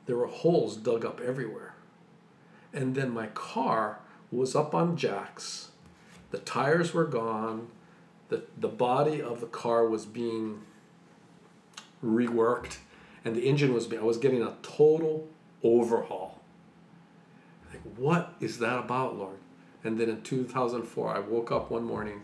[0.06, 1.76] there were holes dug up everywhere.
[2.74, 4.00] And then my car
[4.32, 5.70] was up on jacks.
[6.32, 7.68] The tires were gone.
[8.30, 10.64] The, the body of the car was being
[12.04, 12.78] reworked.
[13.24, 15.28] And the engine was being, I was getting a total
[15.64, 16.42] overhaul.
[17.72, 19.38] Like, what is that about, Lord?
[19.84, 22.22] And then in 2004, I woke up one morning,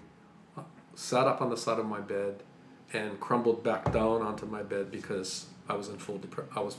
[0.57, 0.61] uh,
[0.95, 2.43] sat up on the side of my bed,
[2.93, 6.77] and crumbled back down onto my bed because I was in full depre- I was,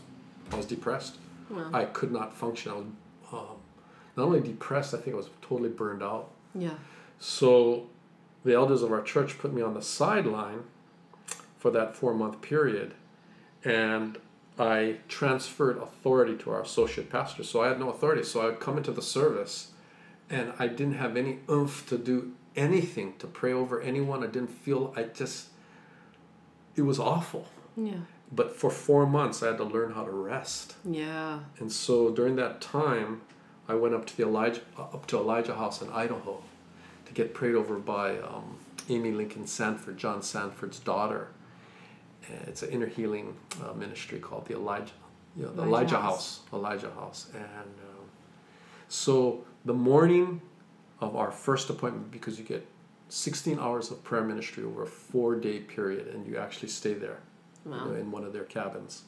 [0.51, 1.17] I was depressed.
[1.51, 1.71] Wow.
[1.73, 2.73] I could not function.
[2.73, 2.85] I was
[3.33, 3.57] um,
[4.17, 6.31] not only depressed, I think I was totally burned out.
[6.55, 6.75] Yeah.
[7.19, 7.87] So
[8.45, 10.65] the elders of our church put me on the sideline
[11.59, 12.95] for that four month period,
[13.65, 14.19] and
[14.59, 17.45] I transferred authority to our associate pastor.
[17.45, 18.23] So I had no authority.
[18.25, 19.73] So I would come into the service,
[20.29, 24.23] and I didn't have any oomph to do anything to pray over anyone.
[24.23, 24.93] I didn't feel.
[24.97, 25.49] I just.
[26.77, 27.49] It was awful.
[27.77, 28.01] Yeah.
[28.31, 30.75] But for four months, I had to learn how to rest.
[30.85, 31.41] Yeah.
[31.59, 33.21] And so during that time,
[33.69, 36.43] I went up to the Elijah up to Elijah House in Idaho
[37.07, 38.57] to get prayed over by um,
[38.89, 41.29] Amy Lincoln Sandford, John Sandford's daughter.
[42.47, 44.93] It's an inner healing uh, ministry called the Elijah,
[45.37, 46.41] you know, the Elijah Elijah, House.
[46.51, 46.53] House.
[46.53, 47.27] Elijah House.
[47.35, 48.05] And um,
[48.89, 50.41] so the morning
[51.01, 52.67] of our first appointment, because you get
[53.13, 57.19] 16 hours of prayer ministry over a four day period, and you actually stay there
[57.63, 59.03] you know, in one of their cabins.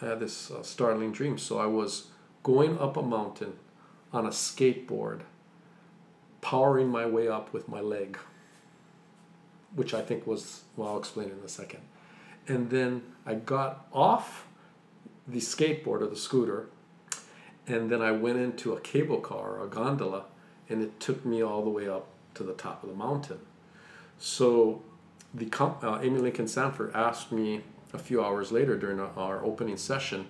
[0.00, 1.36] I had this uh, startling dream.
[1.36, 2.06] So I was
[2.42, 3.52] going up a mountain
[4.10, 5.20] on a skateboard,
[6.40, 8.18] powering my way up with my leg,
[9.74, 11.82] which I think was, well, I'll explain in a second.
[12.48, 14.46] And then I got off
[15.28, 16.68] the skateboard or the scooter,
[17.66, 20.24] and then I went into a cable car or a gondola,
[20.70, 22.06] and it took me all the way up
[22.36, 23.38] to the top of the mountain.
[24.18, 24.82] So
[25.34, 29.76] the uh, Amy Lincoln Sandford asked me a few hours later during our, our opening
[29.76, 30.26] session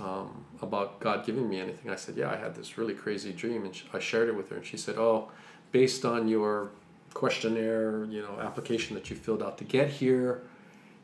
[0.00, 1.90] um, about God giving me anything.
[1.90, 4.56] I said, "Yeah, I had this really crazy dream," and I shared it with her,
[4.56, 5.30] and she said, "Oh,
[5.72, 6.70] based on your
[7.12, 10.42] questionnaire, you know, application that you filled out to get here,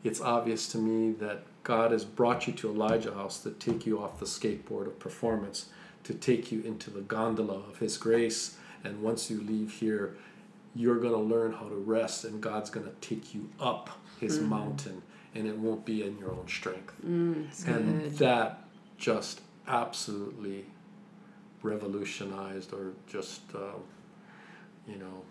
[0.02, 4.02] it's obvious to me that God has brought you to Elijah House to take you
[4.02, 5.68] off the skateboard of performance,
[6.04, 10.16] to take you into the gondola of His grace, and once you leave here."
[10.72, 13.90] You're going to learn how to rest, and God's going to take you up
[14.20, 15.02] His mountain,
[15.34, 18.18] and it won't be in your own strength Mm, and good.
[18.18, 18.62] that
[18.96, 20.66] just absolutely
[21.62, 23.58] revolutionized or just uh,
[24.86, 25.22] you know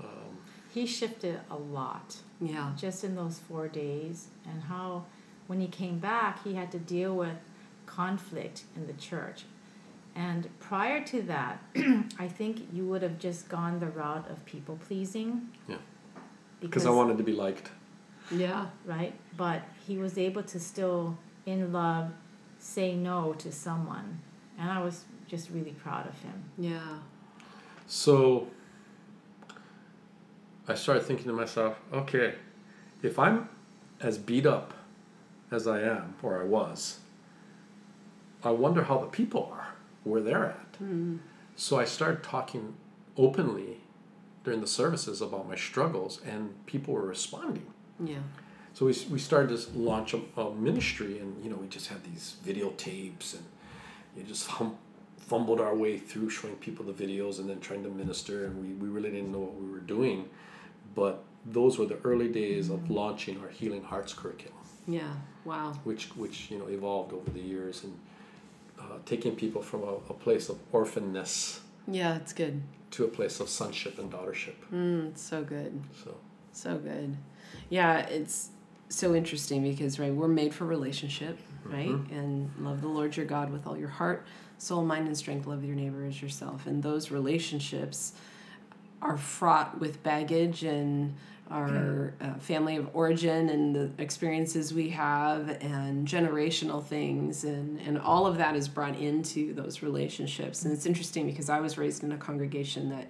[0.00, 0.36] um,
[0.74, 2.72] He shifted a lot Yeah.
[2.76, 5.04] just in those four days, and how
[5.46, 7.36] when he came back, he had to deal with
[7.86, 9.44] conflict in the church.
[10.14, 11.62] And prior to that,
[12.18, 15.48] I think you would have just gone the route of people pleasing.
[15.68, 15.76] Yeah.
[16.60, 17.70] Because because I wanted to be liked
[18.30, 18.66] Yeah.
[18.84, 19.14] right?
[19.36, 22.12] But he was able to still, in love,
[22.58, 24.20] say no to someone.
[24.58, 26.44] And I was just really proud of him.
[26.58, 26.98] Yeah.
[27.86, 28.46] so
[30.68, 32.34] I started thinking to myself okay
[33.02, 33.48] if I'm
[34.00, 34.74] as beat up
[35.50, 37.00] as I am or I was
[38.44, 39.71] I wonder how the people are
[40.04, 41.18] where they're at Mm.
[41.54, 42.74] So I started talking
[43.16, 43.76] openly
[44.42, 47.66] during the services about my struggles, and people were responding.
[48.04, 48.18] Yeah.
[48.74, 52.02] So we, we started to launch a, a ministry, and you know we just had
[52.04, 53.44] these videotapes, and
[54.16, 54.76] you just hum,
[55.18, 58.68] fumbled our way through showing people the videos, and then trying to minister, and we,
[58.74, 60.28] we really didn't know what we were doing,
[60.94, 65.12] but those were the early days of launching our Healing Hearts curriculum, Yeah.
[65.44, 65.74] Wow.
[65.84, 67.92] which which you know evolved over the years, and
[68.82, 72.62] uh, taking people from a, a place of orphanness Yeah, it's good.
[72.92, 74.54] to a place of sonship and daughtership.
[74.72, 75.80] Mm, so good.
[76.04, 76.16] So
[76.52, 77.16] So good.
[77.70, 78.50] Yeah, it's
[78.88, 81.88] so interesting because right, we're made for relationship, right?
[82.10, 84.26] And love the Lord your God with all your heart,
[84.58, 85.46] soul, mind, and strength.
[85.46, 86.66] Love your neighbor as yourself.
[86.66, 88.12] And those relationships
[89.00, 91.14] are fraught with baggage and
[91.52, 97.98] our uh, family of origin and the experiences we have and generational things and, and
[97.98, 100.64] all of that is brought into those relationships.
[100.64, 103.06] And it's interesting because i was raised in a congregation that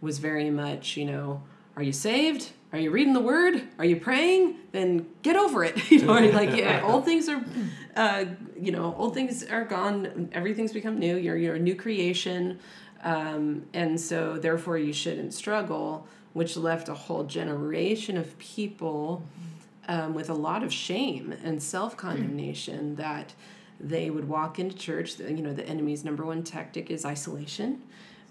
[0.00, 1.42] was very much you know
[1.78, 2.50] are you saved?
[2.72, 3.62] Are you reading the word?
[3.78, 4.56] Are you praying?
[4.72, 5.78] Then get over it.
[5.92, 7.44] You know like yeah old things are
[7.94, 8.24] uh,
[8.60, 10.28] you know old things are gone.
[10.32, 11.16] Everything's become new.
[11.16, 12.58] You're, you're a new creation.
[13.04, 19.22] Um, and so therefore you shouldn't struggle which left a whole generation of people
[19.88, 23.34] um, with a lot of shame and self-condemnation that
[23.80, 27.80] they would walk into church you know the enemy's number one tactic is isolation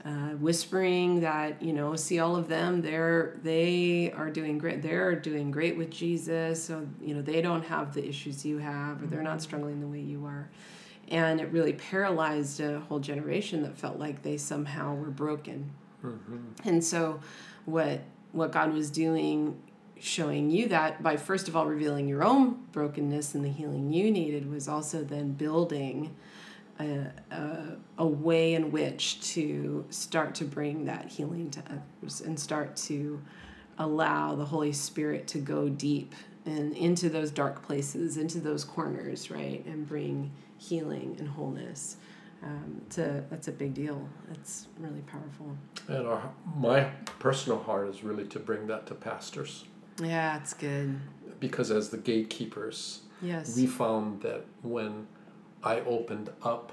[0.06, 5.16] uh, whispering that you know see all of them they're they are doing great they're
[5.16, 9.08] doing great with jesus so you know they don't have the issues you have or
[9.08, 10.50] they're not struggling the way you are.
[11.10, 15.72] And it really paralyzed a whole generation that felt like they somehow were broken
[16.04, 16.68] Mm-hmm.
[16.68, 17.20] and so
[17.66, 19.60] what what god was doing
[20.00, 24.12] showing you that by first of all revealing your own brokenness and the healing you
[24.12, 26.16] needed was also then building
[26.80, 31.64] a, a, a way in which to start to bring that healing to
[32.02, 33.22] others and start to
[33.80, 36.14] allow the Holy Spirit to go deep
[36.46, 41.98] and into those dark places, into those corners, right, and bring healing and wholeness.
[42.44, 44.08] Um, it's a, that's a big deal.
[44.32, 45.58] It's really powerful.
[45.88, 46.86] and our my
[47.20, 49.66] personal heart is really to bring that to pastors
[50.02, 51.00] Yeah, it's good.
[51.40, 53.56] because as the gatekeepers, Yes.
[53.58, 55.08] we found that when
[55.64, 56.72] I opened up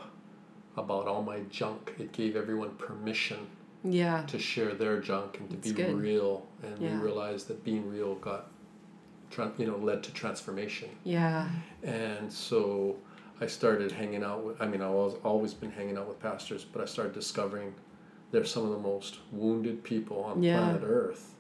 [0.77, 3.47] about all my junk, it gave everyone permission
[3.83, 4.25] yeah.
[4.27, 5.97] to share their junk and to That's be good.
[5.97, 6.47] real.
[6.63, 6.97] And Yeah.
[6.99, 8.51] we realized that being real got,
[9.59, 10.91] you know, led to transformation.
[11.05, 11.49] Yeah.
[11.83, 12.97] And so
[13.41, 16.65] I started hanging out with, I mean, I was always been hanging out with pastors,
[16.65, 17.75] but I started discovering
[18.31, 20.59] they're some of the most wounded people on Yeah.
[20.59, 21.35] planet Earth.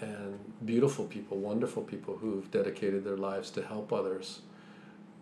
[0.00, 4.40] And beautiful people, wonderful people who've dedicated their lives to help others,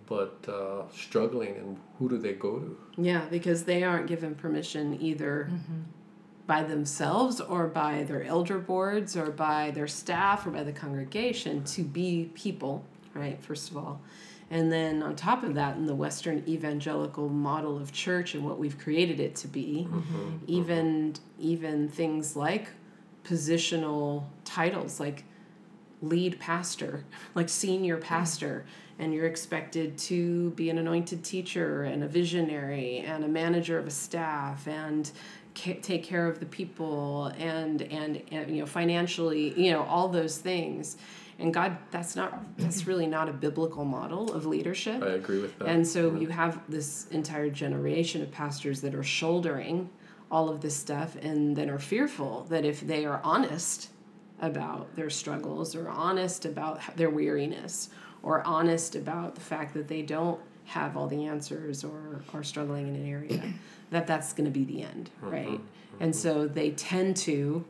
[0.07, 1.57] but uh, struggling.
[1.57, 2.79] And who do they go to?
[2.97, 5.51] Yeah, because they aren't given permission either
[6.47, 11.63] by themselves or by their elder boards or by their staff or by the congregation
[11.65, 13.41] to be people, right?
[13.43, 14.01] First of all.
[14.51, 18.59] And then on top of that, in the Western evangelical model of church and what
[18.59, 20.37] we've created it to be, mm-hmm, mm-hmm.
[20.49, 22.69] even even things like
[23.25, 25.25] positional titles like
[26.03, 28.05] lead pastor, like senior mm-hmm.
[28.05, 28.67] pastor,
[28.99, 33.87] and you're expected to be an anointed teacher and a visionary and a manager of
[33.87, 35.13] a staff and
[35.55, 40.39] take care of the people and, and and you know financially, you know all those
[40.39, 40.97] things.
[41.41, 45.03] And God, that's not that's really not a biblical model of leadership.
[45.03, 45.69] I agree with that.
[45.69, 49.89] And so you have this entire generation of pastors that are shouldering
[50.31, 53.91] all of this stuff and then are fearful that if they are honest
[54.41, 57.91] about their struggles or honest about their weariness
[58.23, 62.87] or honest about the fact that they don't have all the answers or are struggling
[62.87, 63.43] in an area
[63.91, 65.31] that that's going to be the end mm-hmm.
[65.31, 66.03] right mm-hmm.
[66.03, 67.65] and so they tend to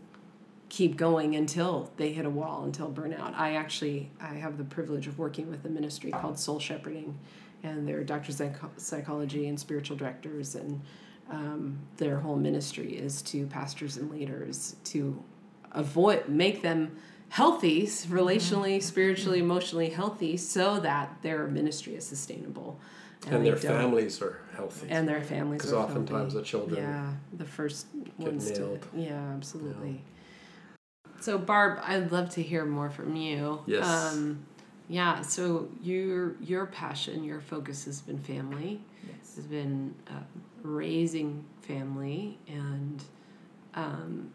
[0.71, 3.35] keep going until they hit a wall until burnout.
[3.37, 7.19] I actually i have the privilege of working with a ministry called soul shepherding
[7.63, 10.81] and they're doctors of psychology and spiritual directors and
[11.31, 15.23] um, their whole ministry is to pastors and leaders to
[15.73, 16.97] avoid make them
[17.29, 22.81] healthy relationally spiritually emotionally healthy so that their ministry is sustainable.
[23.27, 24.87] And they their families are healthy.
[24.89, 26.37] and their families 'Cause are oftentimes healthy.
[26.39, 27.87] the children yeah the first
[28.19, 30.03] ones to yeah absolutely
[31.21, 33.87] so barb i'd love to hear more from you Yes.
[33.87, 34.45] um,
[34.89, 39.37] yeah so your your passion your focus has been family Yes.
[39.37, 40.13] has been uh,
[40.63, 43.03] raising family and
[43.75, 44.31] um,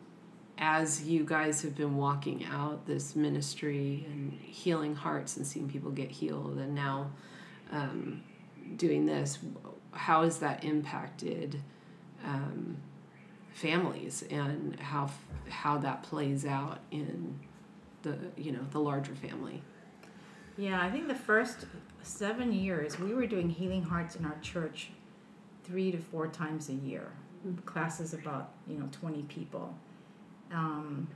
[0.57, 5.91] as you guys have been walking out this ministry and healing hearts and seeing people
[5.91, 7.11] get healed and now
[7.71, 8.21] um,
[8.77, 9.39] doing this
[9.91, 11.61] how has that impacted
[12.23, 12.77] um,
[13.55, 15.09] families and how
[15.49, 17.39] how that plays out in
[18.03, 19.63] the you know the larger family.
[20.57, 21.65] Yeah, I think the first
[22.03, 24.91] seven years we were doing healing hearts in our church
[25.63, 27.07] three to four times a year.
[27.65, 29.73] Classes about you know twenty people,
[30.51, 31.07] um,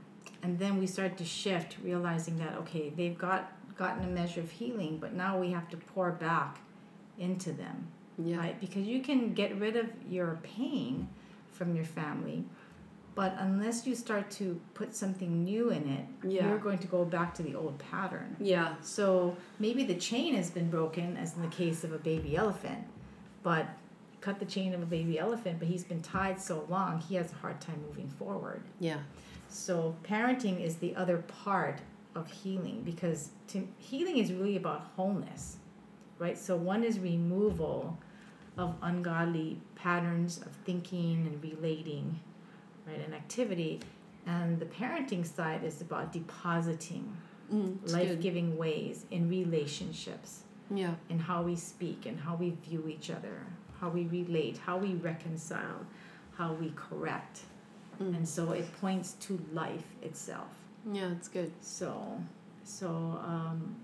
[0.42, 4.50] and then we started to shift, realizing that okay they've got gotten a measure of
[4.50, 6.58] healing, but now we have to pour back
[7.18, 7.88] into them,
[8.18, 8.38] yeah.
[8.38, 8.60] Right?
[8.60, 11.08] Because you can get rid of your pain
[11.60, 12.42] from your family,
[13.16, 16.48] But unless you start to put something new in it, Yeah.
[16.48, 18.36] you're going to go back to the old pattern.
[18.40, 18.76] Yeah.
[18.80, 22.82] So maybe the chain has been broken, as in the case of a baby elephant,
[23.42, 23.66] but
[24.22, 27.30] cut the chain of a baby elephant, but he's been tied so long, he has
[27.32, 28.62] a hard time moving forward.
[28.78, 29.00] Yeah.
[29.48, 31.80] So parenting is the other part
[32.14, 35.58] of healing because to, healing is really about wholeness,
[36.18, 36.38] right?
[36.38, 37.98] So one is removal
[38.60, 42.20] of ungodly patterns of thinking and relating,
[42.86, 43.80] right, and activity,
[44.26, 47.16] and the parenting side is about depositing
[47.52, 50.94] Mm, life giving ways in relationships, Yeah.
[51.08, 53.44] in how we speak and how we view each other,
[53.80, 55.84] how we relate, how we reconcile,
[56.36, 57.40] how we correct.
[58.00, 58.18] Mm.
[58.18, 60.46] And so it points to life itself.
[60.92, 61.50] Yeah, it's good.
[61.60, 62.22] So,
[62.62, 62.88] so
[63.26, 63.74] um,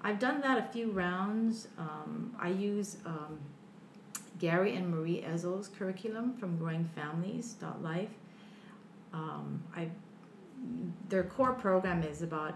[0.00, 1.66] I've done that a few rounds.
[1.76, 3.40] Um, I use um,
[4.38, 8.10] Gary and Marie Ezzo's curriculum from growingfamilies.life.
[9.12, 9.88] Um, I,
[11.08, 12.54] their core program is about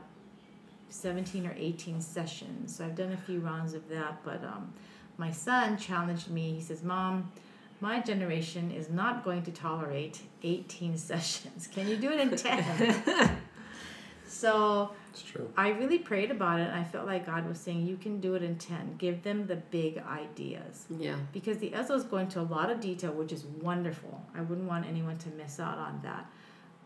[0.89, 2.77] 17 or 18 sessions.
[2.77, 4.23] So I've done a few rounds of that.
[4.25, 4.73] But um,
[5.17, 6.53] my son challenged me.
[6.55, 7.33] He says, Mom,
[7.81, 11.67] my generation is not going to tolerate 18 sessions.
[11.67, 13.37] Can you do it in 10?
[14.27, 15.51] so It's true.
[15.59, 16.69] I really prayed about it.
[16.69, 18.97] And I felt like God was saying, You can do it in 10.
[18.97, 20.87] Give them the big ideas.
[20.99, 21.17] Yeah.
[21.33, 24.25] Because the Ezzos going to a lot of detail, which is wonderful.
[24.35, 26.25] I wouldn't want anyone to miss out on that.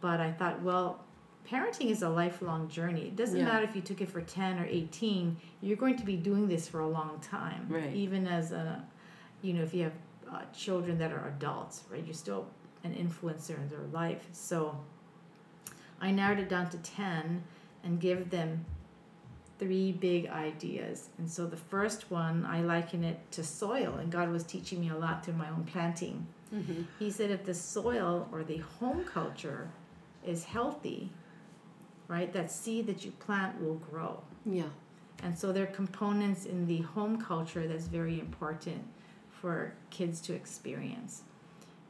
[0.00, 1.04] But I thought, well,
[1.48, 3.02] parenting is a lifelong journey.
[3.02, 3.44] It doesn't Yeah.
[3.44, 6.66] matter if you took it for 10 or 18, you're going to be doing this
[6.68, 7.66] for a long time.
[7.68, 7.94] Right.
[7.94, 8.84] Even as a,
[9.42, 9.92] you know, if you have
[10.32, 12.04] uh, children that are adults, right?
[12.04, 12.48] You're still
[12.82, 14.26] an influencer in their life.
[14.32, 14.76] So
[16.00, 17.42] I narrowed it down to 10
[17.86, 18.66] and give them
[19.58, 21.08] three big ideas.
[21.16, 24.90] And so the first one, I liken it to soil, and God was teaching me
[24.90, 26.26] a lot through my own planting.
[26.54, 26.82] Mm-hmm.
[26.98, 29.70] He said if the soil or the home culture
[30.26, 31.10] is healthy,
[32.08, 34.22] right, that seed that you plant will grow.
[34.44, 34.68] Yeah.
[35.22, 38.84] And so there are components in the home culture that's very important
[39.30, 41.22] for kids to experience.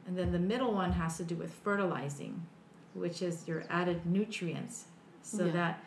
[0.05, 2.45] And then the middle one has to do with fertilizing,
[2.93, 4.85] which is your added nutrients.
[5.27, 5.51] So Yeah.
[5.53, 5.83] that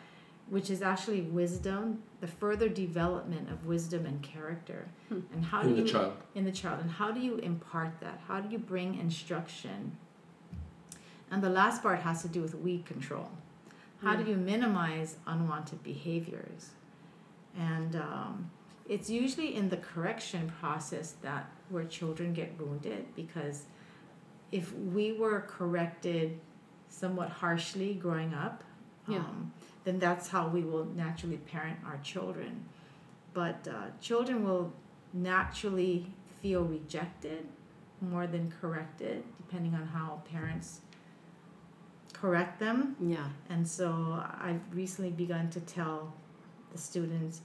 [0.49, 4.89] which is actually wisdom, the further development of wisdom and character.
[5.07, 5.19] Hmm.
[5.33, 6.13] And how In do the you child.
[6.35, 8.19] in the child and how do you impart that?
[8.27, 9.97] How do you bring instruction?
[11.31, 13.29] And the last part has to do with weed control.
[14.01, 16.71] How do you minimize unwanted behaviors?
[17.57, 18.49] And um,
[18.89, 23.63] it's usually in the correction process that where children get wounded because
[24.51, 26.39] if we were corrected
[26.89, 28.63] somewhat harshly growing up,
[29.11, 29.19] Yeah.
[29.19, 29.51] um,
[29.83, 32.65] then that's how we will naturally parent our children.
[33.33, 34.73] But uh, children will
[35.13, 36.07] naturally
[36.41, 37.47] feel rejected
[38.01, 40.81] more than corrected, depending on how parents
[42.13, 42.95] correct them.
[42.99, 43.27] Yeah.
[43.49, 46.13] And so I've recently begun to tell
[46.71, 47.41] the students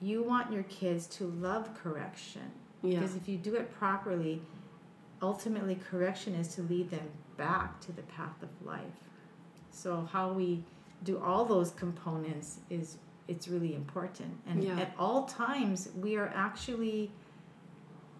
[0.00, 2.50] you want your kids to love correction.
[2.82, 2.98] Yeah.
[2.98, 4.42] Because if you do it properly,
[5.22, 8.80] ultimately correction is to lead them back to the path of life.
[9.70, 10.64] So how we
[11.04, 12.98] do all those components is
[13.28, 14.38] it's really important.
[14.46, 14.78] And Yeah.
[14.80, 17.10] at all times we are actually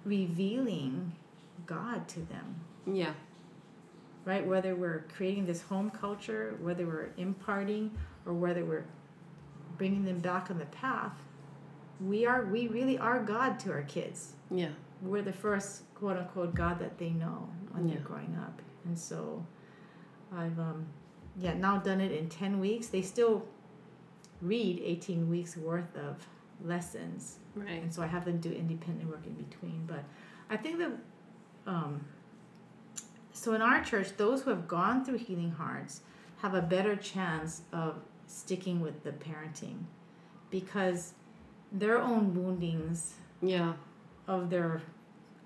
[0.04, 1.12] revealing
[1.66, 2.56] God to them
[2.86, 3.14] Yeah.
[4.24, 4.46] right?
[4.46, 7.90] Whether we're creating this home culture, whether we're imparting,
[8.26, 8.84] or whether we're
[9.78, 11.24] bringing them back on the path,
[12.00, 14.34] we are we really are God to our kids.
[14.50, 14.70] Yeah.
[15.02, 17.94] We're the first quote unquote God that they know when Yeah.
[17.96, 19.44] they're growing up, and so
[20.32, 20.86] I've um
[21.38, 22.88] yeah now done it in ten weeks.
[22.88, 23.44] They still
[24.40, 26.26] read eighteen weeks worth of
[26.64, 27.82] lessons Right.
[27.82, 29.84] and so I have them do independent work in between.
[29.86, 30.04] But
[30.48, 30.92] I think that,
[31.66, 32.04] um,
[33.32, 36.00] so in our church, those who have gone through healing hearts
[36.38, 39.84] have a better chance of sticking with the parenting
[40.50, 41.14] because
[41.72, 43.74] their own woundings Yeah.
[44.26, 44.82] of their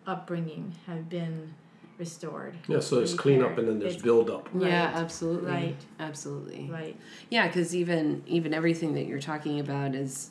[0.07, 1.55] upbringing have been
[1.99, 2.55] restored.
[2.69, 4.49] Yeah, so there's cleanup and then there's It's- build up.
[4.59, 4.93] Yeah.
[4.95, 5.51] Absolutely.
[5.51, 5.77] Right.
[5.99, 6.69] Absolutely.
[6.71, 6.97] Right.
[7.31, 10.31] Yeah, because even even everything that you're talking about is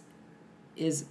[0.76, 1.06] is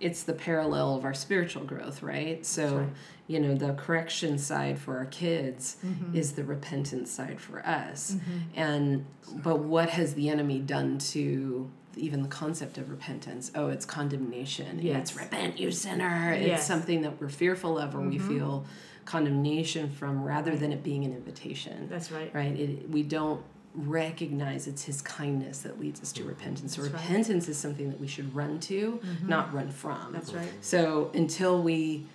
[0.00, 2.44] it's the parallel of our spiritual growth, right?
[2.44, 2.88] So right.
[3.28, 6.14] you know the correction side for our kids Mhm.
[6.14, 8.42] is the repentance side for us, Mhm.
[8.56, 9.04] and
[9.42, 13.52] but what has the enemy done to even the concept of repentance?
[13.54, 14.80] Oh, it's condemnation.
[14.82, 15.10] Yes.
[15.12, 16.32] It's repent, you sinner.
[16.32, 16.66] It's Yes.
[16.66, 18.28] something that we're fearful of, or we Mhm.
[18.28, 18.64] feel
[19.04, 22.30] condemnation from, rather than it being an invitation That's right.
[22.34, 23.42] right it, we don't
[23.74, 27.02] recognize it's his kindness that leads us to repentance so That's right.
[27.02, 29.28] repentance is something that we should run to Mhm.
[29.28, 30.48] not run from That's right.
[30.60, 32.06] so until we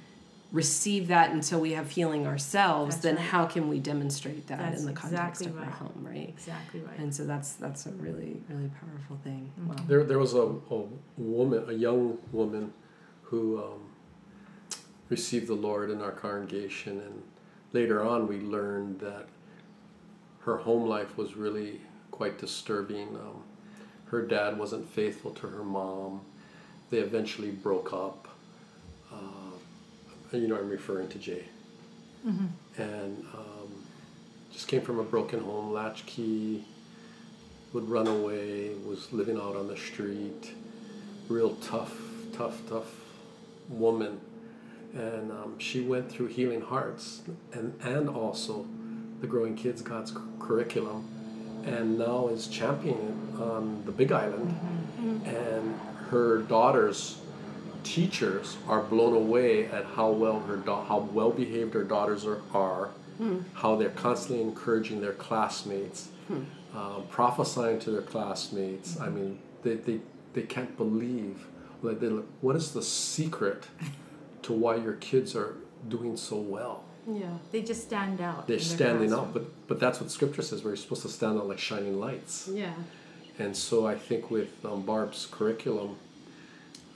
[0.51, 3.25] receive that until we have healing ourselves, That's then right.
[3.25, 6.27] how can we demonstrate that That's in the context exactly of our home, right?
[6.29, 6.97] Exactly right.
[6.97, 9.51] And so that's that's a really really powerful thing.
[9.59, 9.69] Mm-hmm.
[9.69, 9.75] Wow.
[9.87, 10.83] There, there was a, a
[11.17, 12.73] woman, a young woman,
[13.21, 13.79] who um,
[15.09, 17.23] received the Lord in our congregation, and
[17.73, 19.27] later on we learned that
[20.41, 21.81] her home life was really
[22.11, 23.07] quite disturbing.
[23.09, 23.43] Um,
[24.05, 26.21] her dad wasn't faithful to her mom.
[26.89, 28.27] They eventually broke up.
[29.11, 29.55] Uh,
[30.31, 31.45] you know, I'm referring to Jay.
[32.77, 33.83] And um,
[34.51, 36.65] just came from a broken home, latchkey,
[37.73, 40.53] would run away, was living out on the street,
[41.27, 41.95] real tough,
[42.35, 42.91] tough, tough
[43.69, 44.19] woman.
[44.93, 47.21] And um, she went through Healing Hearts
[47.53, 48.65] and, and also
[49.21, 51.05] the Growing Kids God's curriculum,
[51.65, 54.57] and now is championing it on the Big Island.
[55.25, 55.79] And
[56.09, 57.21] her daughters,
[57.83, 62.41] teachers, are blown away at how well her da- how well behaved her daughters are,
[62.53, 62.89] are
[63.53, 66.09] how they're constantly encouraging their classmates,
[66.73, 68.99] um, prophesying to their classmates.
[68.99, 69.99] I mean, they, they,
[70.33, 71.45] they can't believe.
[71.81, 73.67] Like they, what is the secret
[74.49, 75.53] to why your kids are
[75.87, 76.83] doing so well?
[77.07, 77.37] Yeah.
[77.51, 78.47] They just stand out.
[78.47, 79.27] They're standing classroom.
[79.27, 80.63] out, but but that's what Scripture says.
[80.63, 82.49] We're supposed to stand out like shining lights.
[82.51, 82.73] Yeah.
[83.37, 85.91] And so I think with um, Barb's curriculum,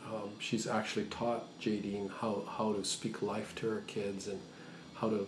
[0.08, 4.42] um, she's actually taught Jadine how, how to speak life to her kids and
[4.96, 5.28] how to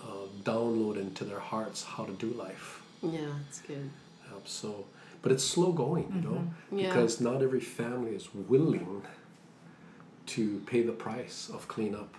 [0.00, 2.82] uh, download into their hearts how to do life.
[3.02, 3.90] Yeah, it's good.
[4.30, 4.84] Um, so,
[5.22, 6.86] but it's slow going, you know, Yeah.
[6.88, 9.02] because not every family is willing
[10.26, 12.14] to pay the price of clean up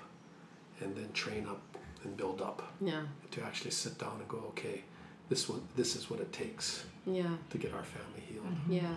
[0.82, 1.62] and then train up
[2.04, 3.04] and build up Yeah.
[3.32, 4.84] to actually sit down and go, okay,
[5.30, 7.36] this one, this is what it takes Yeah.
[7.50, 8.46] to get our family healed.
[8.70, 8.96] Yeah.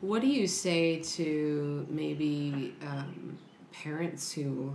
[0.00, 3.36] What do you say to maybe um,
[3.72, 4.74] parents who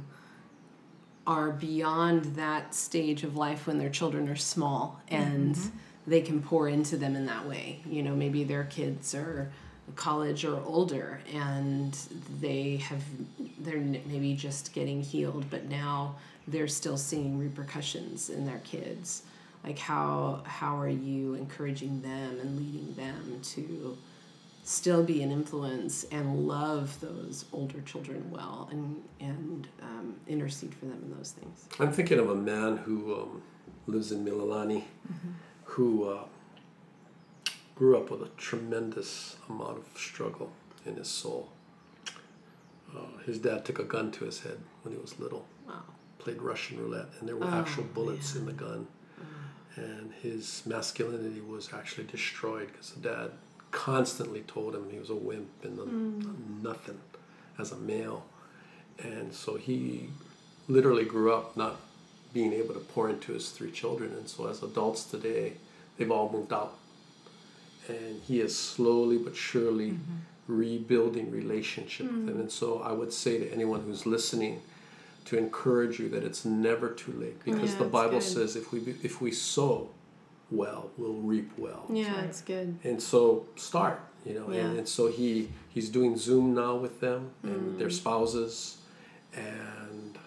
[1.26, 5.58] are beyond that stage of life when their children are small and
[6.06, 7.82] they can pour into them in that way?
[7.90, 9.52] You know, maybe their kids are
[9.96, 11.98] college or older and
[12.42, 13.04] they have
[13.60, 16.16] they're maybe just getting healed but now
[16.48, 19.24] they're still seeing repercussions in their kids
[19.64, 23.98] like how how are you encouraging them and leading them to
[24.66, 30.86] still be an influence and love those older children well and and um, intercede for
[30.86, 31.68] them in those things.
[31.80, 33.42] I'm thinking of a man who um,
[33.86, 34.84] lives in Mililani,
[35.64, 36.24] who uh,
[37.76, 40.52] grew up with a tremendous amount of struggle
[40.86, 41.50] in his soul.
[42.96, 45.82] Uh, his dad took a gun to his head when he was little, Wow.
[46.20, 48.88] played Russian roulette, and there were Oh, actual bullets in the gun.
[49.78, 53.32] And his masculinity was actually destroyed because the dad
[53.72, 56.98] constantly told him he was a wimp and a, nothing
[57.60, 58.26] as a male.
[59.00, 60.08] And so he
[60.70, 61.76] literally grew up not
[62.32, 64.14] being able to pour into his three children.
[64.14, 65.54] And so as adults today,
[65.98, 66.78] they've all moved out.
[67.88, 69.98] And he is slowly but surely
[70.48, 72.40] rebuilding relationship with them.
[72.40, 74.62] And so I would say to anyone who's listening
[75.26, 78.24] to encourage you that it's never too late because Yeah, the Bible good.
[78.24, 79.90] says if we be, if we sow
[80.52, 82.26] well, we'll reap well Yeah, right.
[82.26, 82.78] it's good.
[82.84, 84.68] and so start you know Yeah.
[84.68, 87.80] and, and so he he's doing zoom now with them and Mm.
[87.80, 88.78] their spouses
[89.34, 90.18] and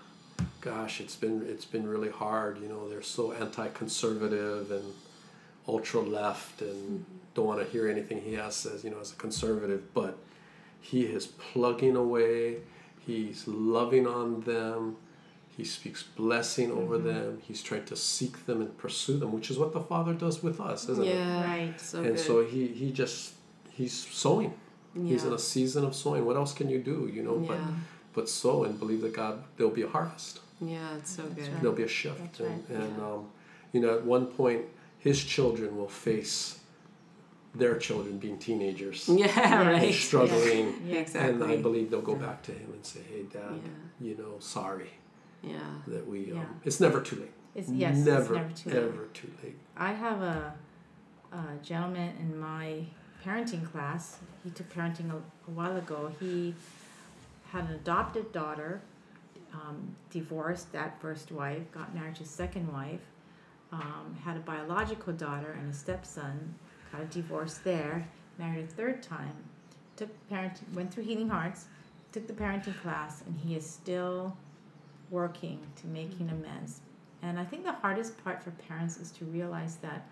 [0.60, 4.92] gosh it's been it's been really hard you know they're so anti-conservative and
[5.68, 7.14] ultra left and Mm-hmm.
[7.34, 10.16] don't want to hear anything he has says you know as a conservative but
[10.80, 12.56] he is plugging away
[13.06, 14.96] he's loving on them
[15.56, 17.06] he speaks blessing over Mm-hmm.
[17.12, 20.42] them he's trying to seek them and pursue them which is what the father does
[20.42, 21.44] with us isn't it Yeah.
[21.44, 21.80] Right.
[21.80, 22.26] So and good.
[22.28, 23.34] so he he just
[23.78, 23.92] he's
[24.24, 24.52] sowing
[25.10, 27.70] he's in a season of sowing what else can you do you know but Yeah.
[28.16, 31.52] but sow and believe that god there'll be a harvest yeah, it's so That's good.
[31.52, 31.60] right.
[31.62, 32.80] there'll be a shift That's and, right.
[32.82, 33.20] and um,
[33.72, 34.62] you know at one point
[34.98, 36.60] his children will face
[37.54, 39.82] their children being teenagers Yeah, right.
[39.84, 40.96] and struggling Yeah.
[40.96, 41.30] Exactly.
[41.32, 44.06] and i believe they'll go back to him and say hey dad Yeah.
[44.08, 44.90] you know sorry
[45.42, 45.58] Yeah.
[45.86, 46.44] that we um, Yeah.
[46.64, 47.96] it's never too late It's yes.
[47.96, 48.78] never, it's never too late.
[48.78, 50.54] ever too late I have a,
[51.32, 52.84] a gentleman in my
[53.24, 54.18] parenting class.
[54.44, 56.00] He took parenting a, a while ago.
[56.20, 56.54] He
[57.52, 58.80] had an adopted daughter,
[59.52, 63.00] um, divorced that first wife, got married to his second wife,
[63.72, 66.54] um, had a biological daughter and a stepson,
[66.92, 68.08] got a divorce there,
[68.38, 69.34] married a third time,
[69.96, 71.66] took parenting, went through Healing Hearts,
[72.12, 74.36] took the parenting class, and he is still
[75.10, 76.80] working to making amends.
[77.22, 80.06] And I think the hardest part for parents is to realize that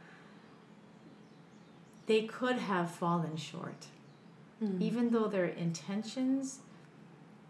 [2.07, 3.87] they could have fallen short.
[4.63, 4.81] Mm.
[4.81, 6.61] Even though their intentions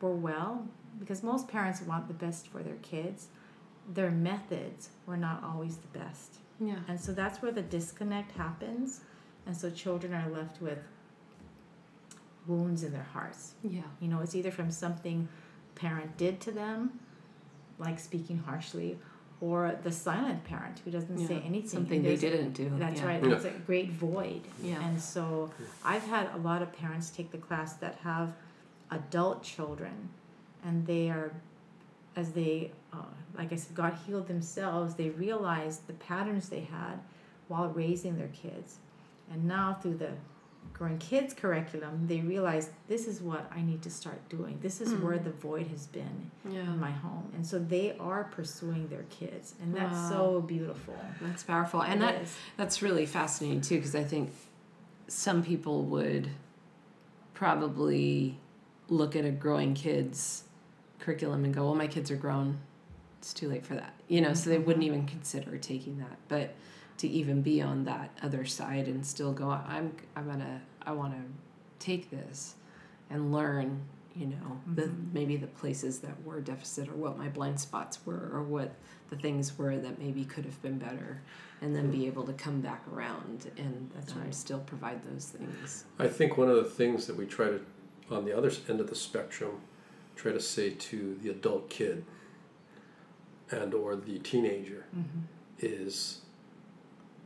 [0.00, 0.66] were well,
[0.98, 3.28] because most parents want the best for their kids,
[3.93, 6.37] their methods were not always the best.
[6.61, 6.76] Yeah.
[6.89, 9.01] And so that's where the disconnect happens.
[9.47, 10.78] And so children are left with
[12.47, 13.55] wounds in their hearts.
[13.62, 13.82] Yeah.
[14.01, 15.28] You know, it's either from something
[15.74, 16.99] parent did to them,
[17.78, 18.99] like speaking harshly,
[19.41, 21.68] or the silent parent who doesn't say anything.
[21.68, 22.72] Something they didn't do.
[22.78, 23.07] That's yeah.
[23.07, 23.22] right.
[23.22, 23.34] Yeah.
[23.34, 24.41] It's a great void.
[24.62, 24.82] Yeah.
[24.82, 25.51] And so
[25.84, 28.32] I've had a lot of parents take the class that have
[28.91, 30.09] adult children,
[30.64, 31.32] and they are,
[32.17, 32.97] as they, uh,
[33.37, 36.99] like I said, God healed themselves, they realized the patterns they had
[37.49, 38.79] while raising their kids.
[39.31, 40.11] And now through the
[40.73, 44.59] Growing Kids curriculum, they realize this is what I need to start doing.
[44.61, 46.61] This is where the void has been Yeah.
[46.62, 47.31] in my home.
[47.35, 49.55] And so they are pursuing their kids.
[49.62, 50.09] And that's Wow.
[50.11, 50.99] so beautiful.
[51.23, 51.83] That's powerful.
[51.83, 52.37] And It that is.
[52.57, 54.33] that's really fascinating too because I think
[55.09, 56.29] some people would
[57.35, 58.39] probably
[58.89, 60.45] look at a growing kids
[61.07, 62.59] curriculum and go, "Well, my kids are grown.
[63.20, 66.18] It's too late for that." You know, so they wouldn't even consider taking that.
[66.28, 66.54] But
[66.98, 70.92] to even be on that other side and still go, "I'm I'm going to I
[70.92, 71.22] want to
[71.78, 72.57] take this
[73.11, 73.82] and learn,
[74.16, 78.30] you know, the maybe the places that were deficit or what my blind spots were
[78.32, 78.74] or what
[79.11, 81.22] the things were that maybe could have been better
[81.62, 84.34] and then be able to come back around and That's um, right.
[84.34, 85.84] still provide those things.
[85.98, 87.61] I think one of the things that we try to,
[88.11, 89.61] on the other end of the spectrum,
[90.17, 92.05] try to say to the adult kid
[93.51, 95.21] and or the teenager mm-hmm.
[95.61, 96.21] is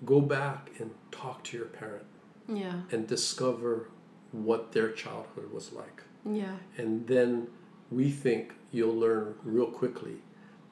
[0.05, 2.05] go back and talk to your parent
[2.49, 2.83] Yeah.
[2.91, 3.89] and discover
[4.33, 6.03] what their childhood was like.
[6.25, 6.57] Yeah.
[6.77, 7.49] And then
[7.91, 10.17] we think you'll learn real quickly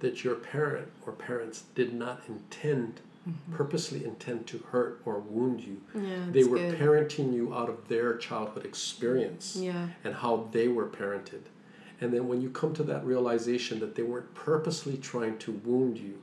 [0.00, 3.54] that your parent or parents did not intend, mm-hmm.
[3.56, 5.80] purposely intend to hurt or wound you.
[5.94, 6.26] Yeah.
[6.30, 6.78] they were good.
[6.78, 9.88] parenting you out of their childhood experience Yeah.
[10.04, 11.42] and how they were parented.
[12.00, 15.98] And then when you come to that realization that they weren't purposely trying to wound
[15.98, 16.22] you,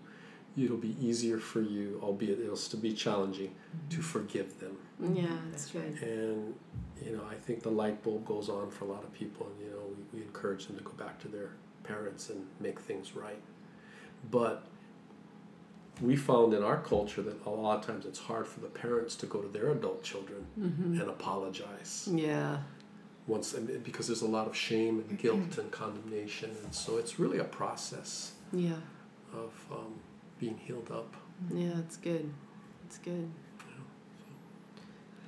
[0.57, 3.89] it'll be easier for you, albeit it'll still be challenging, mm-hmm.
[3.89, 4.77] to forgive them.
[5.13, 5.27] Yeah.
[5.51, 6.01] That's good.
[6.01, 6.53] And
[7.03, 9.67] you know, I think the light bulb goes on for a lot of people, and
[9.67, 9.81] you know,
[10.13, 11.49] we, we encourage them to go back to their
[11.83, 13.41] parents and make things right.
[14.31, 14.65] But
[16.01, 19.15] we found in our culture that a lot of times it's hard for the parents
[19.17, 20.99] to go to their adult children mm-hmm.
[20.99, 22.57] and apologize Yeah.
[23.27, 27.19] Once and because there's a lot of shame and guilt and condemnation, and so it's
[27.19, 28.75] really a process Yeah.
[29.33, 29.95] of um,
[30.39, 31.13] being healed up.
[31.53, 31.79] Yeah.
[31.79, 32.31] It's good.
[32.85, 33.29] It's good.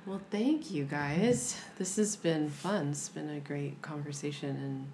[0.06, 1.60] Well, thank you guys.
[1.76, 2.90] This has been fun.
[2.90, 4.88] It's been a great conversation,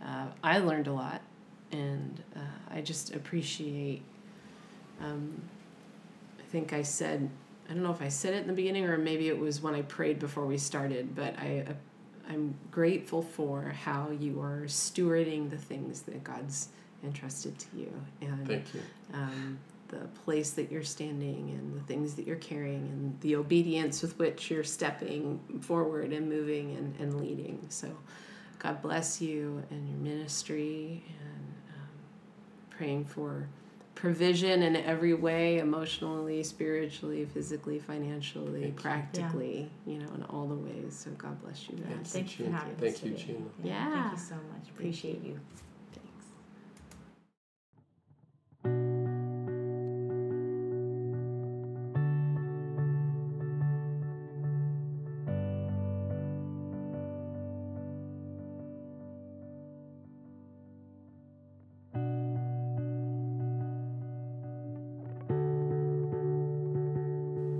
[0.00, 1.20] and uh, I learned a lot.
[1.72, 4.02] And uh, I just appreciate.
[5.02, 5.42] Um,
[6.38, 7.28] I think I said,
[7.68, 9.74] I don't know if I said it in the beginning or maybe it was when
[9.74, 11.66] I prayed before we started, but I,
[12.28, 16.68] I'm grateful for how you are stewarding the things that God's
[17.04, 18.80] entrusted to you, and Thank you.
[19.12, 19.58] um,
[19.88, 24.18] the place that you're standing and the things that you're carrying and the obedience with
[24.18, 27.64] which you're stepping forward and moving and, and leading.
[27.68, 27.96] So,
[28.58, 31.88] God bless you and your ministry and um,
[32.70, 33.46] praying for
[33.96, 38.80] provision in every way emotionally, spiritually, physically, financially, Thank you.
[38.80, 40.94] practically, you know, in all the ways.
[40.94, 42.12] So, God bless you guys.
[42.12, 42.56] Thank you for Gina.
[42.58, 43.14] having Thank you.
[43.14, 43.38] Gina.
[43.64, 44.02] Yeah, Yeah.
[44.02, 44.68] Thank you so much.
[44.68, 45.40] Appreciate you.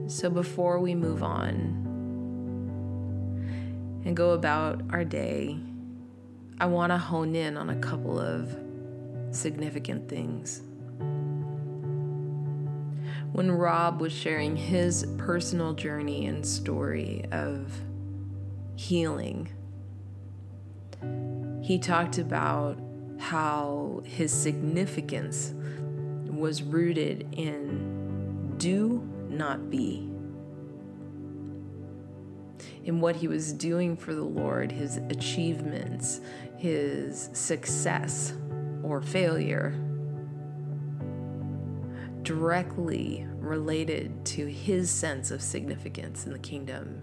[0.09, 1.83] So before we move on
[4.05, 5.59] and go about our day,
[6.61, 8.57] I want to hone in on a couple of
[9.33, 10.63] significant things.
[13.33, 17.73] When Rob was sharing his personal journey and story of
[18.77, 19.49] healing,
[21.63, 22.79] he talked about
[23.19, 25.53] how his significance
[26.31, 29.06] was rooted in do
[29.37, 30.09] not be.
[32.85, 36.21] In what he was doing for the Lord, his achievements,
[36.57, 38.33] his success
[38.83, 39.75] or failure,
[42.23, 47.03] directly related to his sense of significance in the kingdom,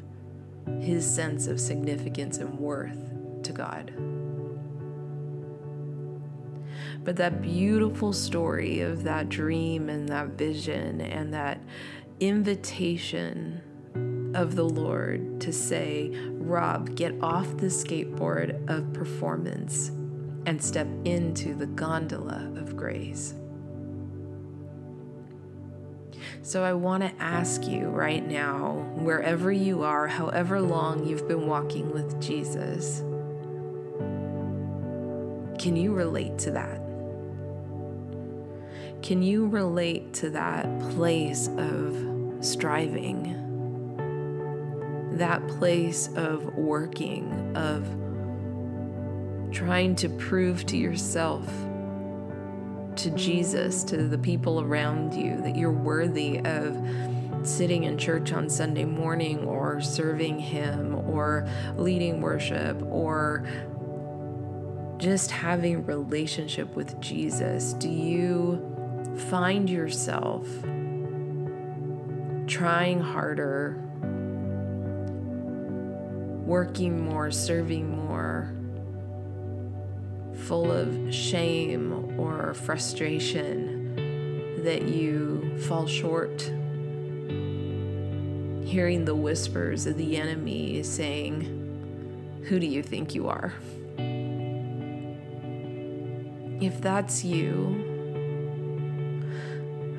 [0.80, 3.14] his sense of significance and worth
[3.44, 3.94] to God.
[7.04, 11.62] But that beautiful story of that dream and that vision and that
[12.28, 13.62] invitation
[14.36, 19.90] of the Lord to say, Rob, get off the skateboard of performance
[20.46, 23.36] and step into the gondola of grace.
[26.42, 31.48] So I want to ask you right now, wherever you are, however long you've been
[31.48, 33.00] walking with Jesus,
[35.58, 36.82] can you relate to that?
[39.02, 42.13] Can you relate to that place of
[42.44, 43.40] striving?
[45.18, 47.86] That place of working, of
[49.54, 51.48] trying to prove to yourself,
[52.96, 56.76] to Jesus, to the people around you, that you're worthy of
[57.44, 63.46] sitting in church on Sunday morning or serving Him or leading worship or
[64.98, 67.74] just having relationship with Jesus.
[67.74, 70.48] Do you find yourself
[72.48, 73.78] trying harder,
[76.46, 78.54] working more, serving more,
[80.46, 86.42] full of shame or frustration that you fall short,
[88.66, 93.54] hearing the whispers of the enemy saying, Who do you think you are?
[96.62, 97.90] If that's you,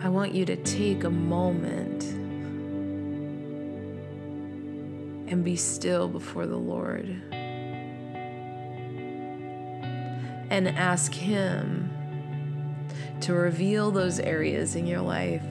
[0.03, 2.24] I want you to take a moment
[5.27, 7.21] and be still before the Lord
[10.51, 11.91] and ask Him
[13.23, 15.43] to reveal those areas in your life,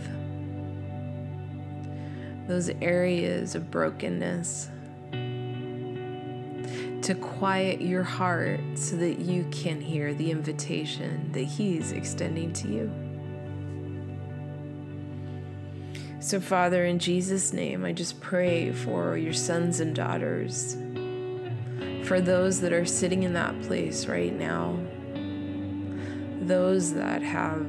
[2.47, 4.69] those areas of brokenness,
[7.01, 12.69] to quiet your heart so that you can hear the invitation that He's extending to
[12.69, 13.02] you.
[16.23, 20.77] So, Father, in Jesus' name, I just pray for your sons and daughters,
[22.07, 24.79] for those that are sitting in that place right now,
[26.39, 27.67] those that have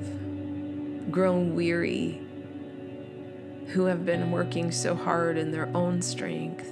[1.10, 2.22] grown weary,
[3.70, 6.68] who have been working so hard in their own strength.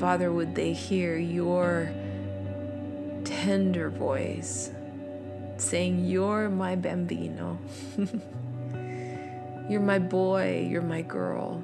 [0.00, 1.92] Father, would they hear your
[3.22, 4.72] tender voice
[5.58, 7.60] saying, You're my bambino.
[9.68, 11.62] You're my boy, you're my girl.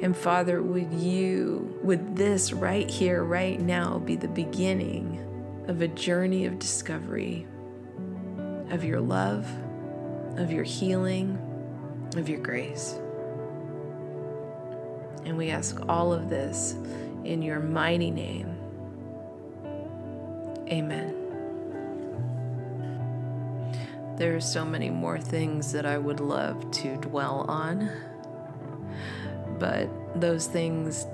[0.00, 5.22] And Father, would you, would this right here, right now, be the beginning
[5.68, 7.46] of a journey of discovery
[8.70, 9.48] of your love,
[10.38, 11.38] of your healing,
[12.16, 12.94] of your grace?
[15.24, 16.76] And we ask all of this
[17.24, 18.56] in your mighty name.
[20.68, 21.25] Amen.
[24.16, 27.90] There are so many more things that I would love to dwell on,
[29.58, 31.06] but those things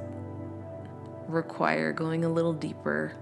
[1.26, 3.12] require going a little deeper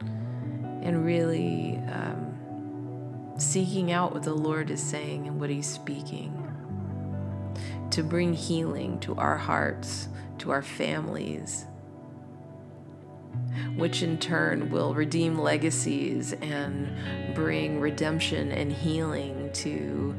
[0.00, 6.46] and really um, seeking out what the Lord is saying and what He's speaking
[7.90, 10.06] to bring healing to our hearts,
[10.38, 11.66] to our families,
[13.76, 20.14] which in turn will redeem legacies and bring redemption and healing to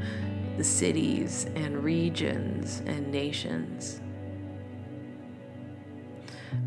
[0.57, 4.01] the cities and regions and nations.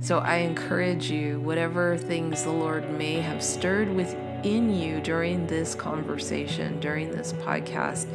[0.01, 5.75] So I encourage you, whatever things the Lord may have stirred within you during this
[5.75, 8.07] conversation, during this podcast,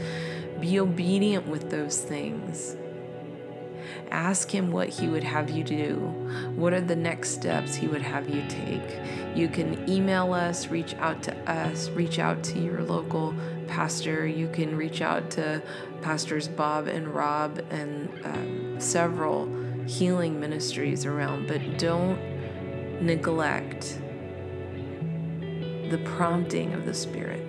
[0.60, 2.76] be obedient with those things.
[4.12, 5.96] Ask Him what He would have you do.
[6.56, 9.00] What are the next steps He would have you take?
[9.36, 13.34] You can email us, reach out to us, reach out to your local
[13.68, 14.28] pastor.
[14.28, 15.62] You can reach out to
[16.02, 19.48] Pastors Barb and Rob and um, several
[19.86, 22.20] healing ministries around, but don't
[23.02, 24.00] neglect
[25.90, 27.49] the prompting of the Spirit.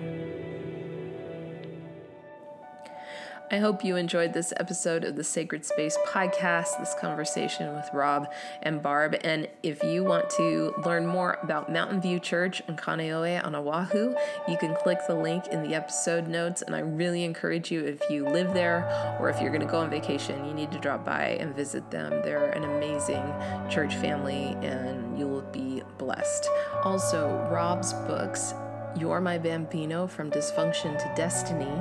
[3.53, 8.31] I hope you enjoyed this episode of the Sacred Space podcast, this conversation with Rob
[8.61, 9.17] and Barb.
[9.25, 14.15] And if you want to learn more about Mountain View Church in Kaneohe on Oahu,
[14.47, 16.61] you can click the link in the episode notes.
[16.61, 19.79] And I really encourage you, if you live there or if you're going to go
[19.79, 22.21] on vacation, you need to drop by and visit them.
[22.23, 23.33] They're an amazing
[23.69, 26.47] church family and you will be blessed.
[26.85, 28.53] Also, Rob's books
[28.97, 31.71] you're My Bambino from Dysfunction to Destiny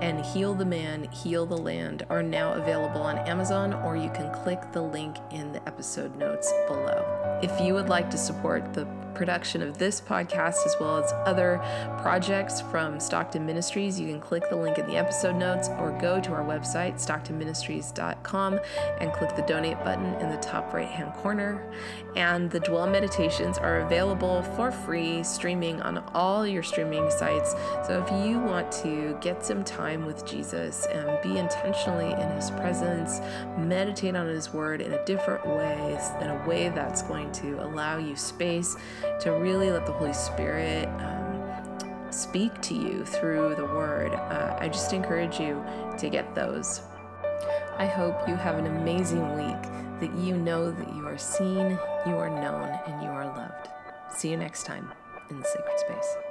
[0.00, 4.32] and Heal the Man, Heal the Land are now available on Amazon, or you can
[4.42, 7.38] click the link in the episode notes below.
[7.42, 11.60] If you would like to support the production of this podcast as well as other
[12.00, 16.20] projects from Stockton Ministries, you can click the link in the episode notes or go
[16.20, 18.60] to our website, stocktonministries.com,
[19.00, 21.72] and click the donate button in the top right hand corner.
[22.16, 27.54] And the Dwell Meditations are available for free, streaming on all your streaming sites.
[27.86, 32.50] So if you want to get some time with Jesus and be intentionally in his
[32.52, 33.20] presence,
[33.58, 37.98] meditate on his word in a different way, in a way that's going to allow
[37.98, 38.76] you space
[39.20, 44.12] to really let the Holy Spirit um, speak to you through the Word.
[44.12, 45.64] Uh, I just encourage you
[45.98, 46.82] to get those.
[47.78, 49.62] I hope you have an amazing week,
[50.00, 53.68] that you know that you are seen, you are known, and you are loved.
[54.14, 54.90] See you next time
[55.30, 56.29] in the sacred space.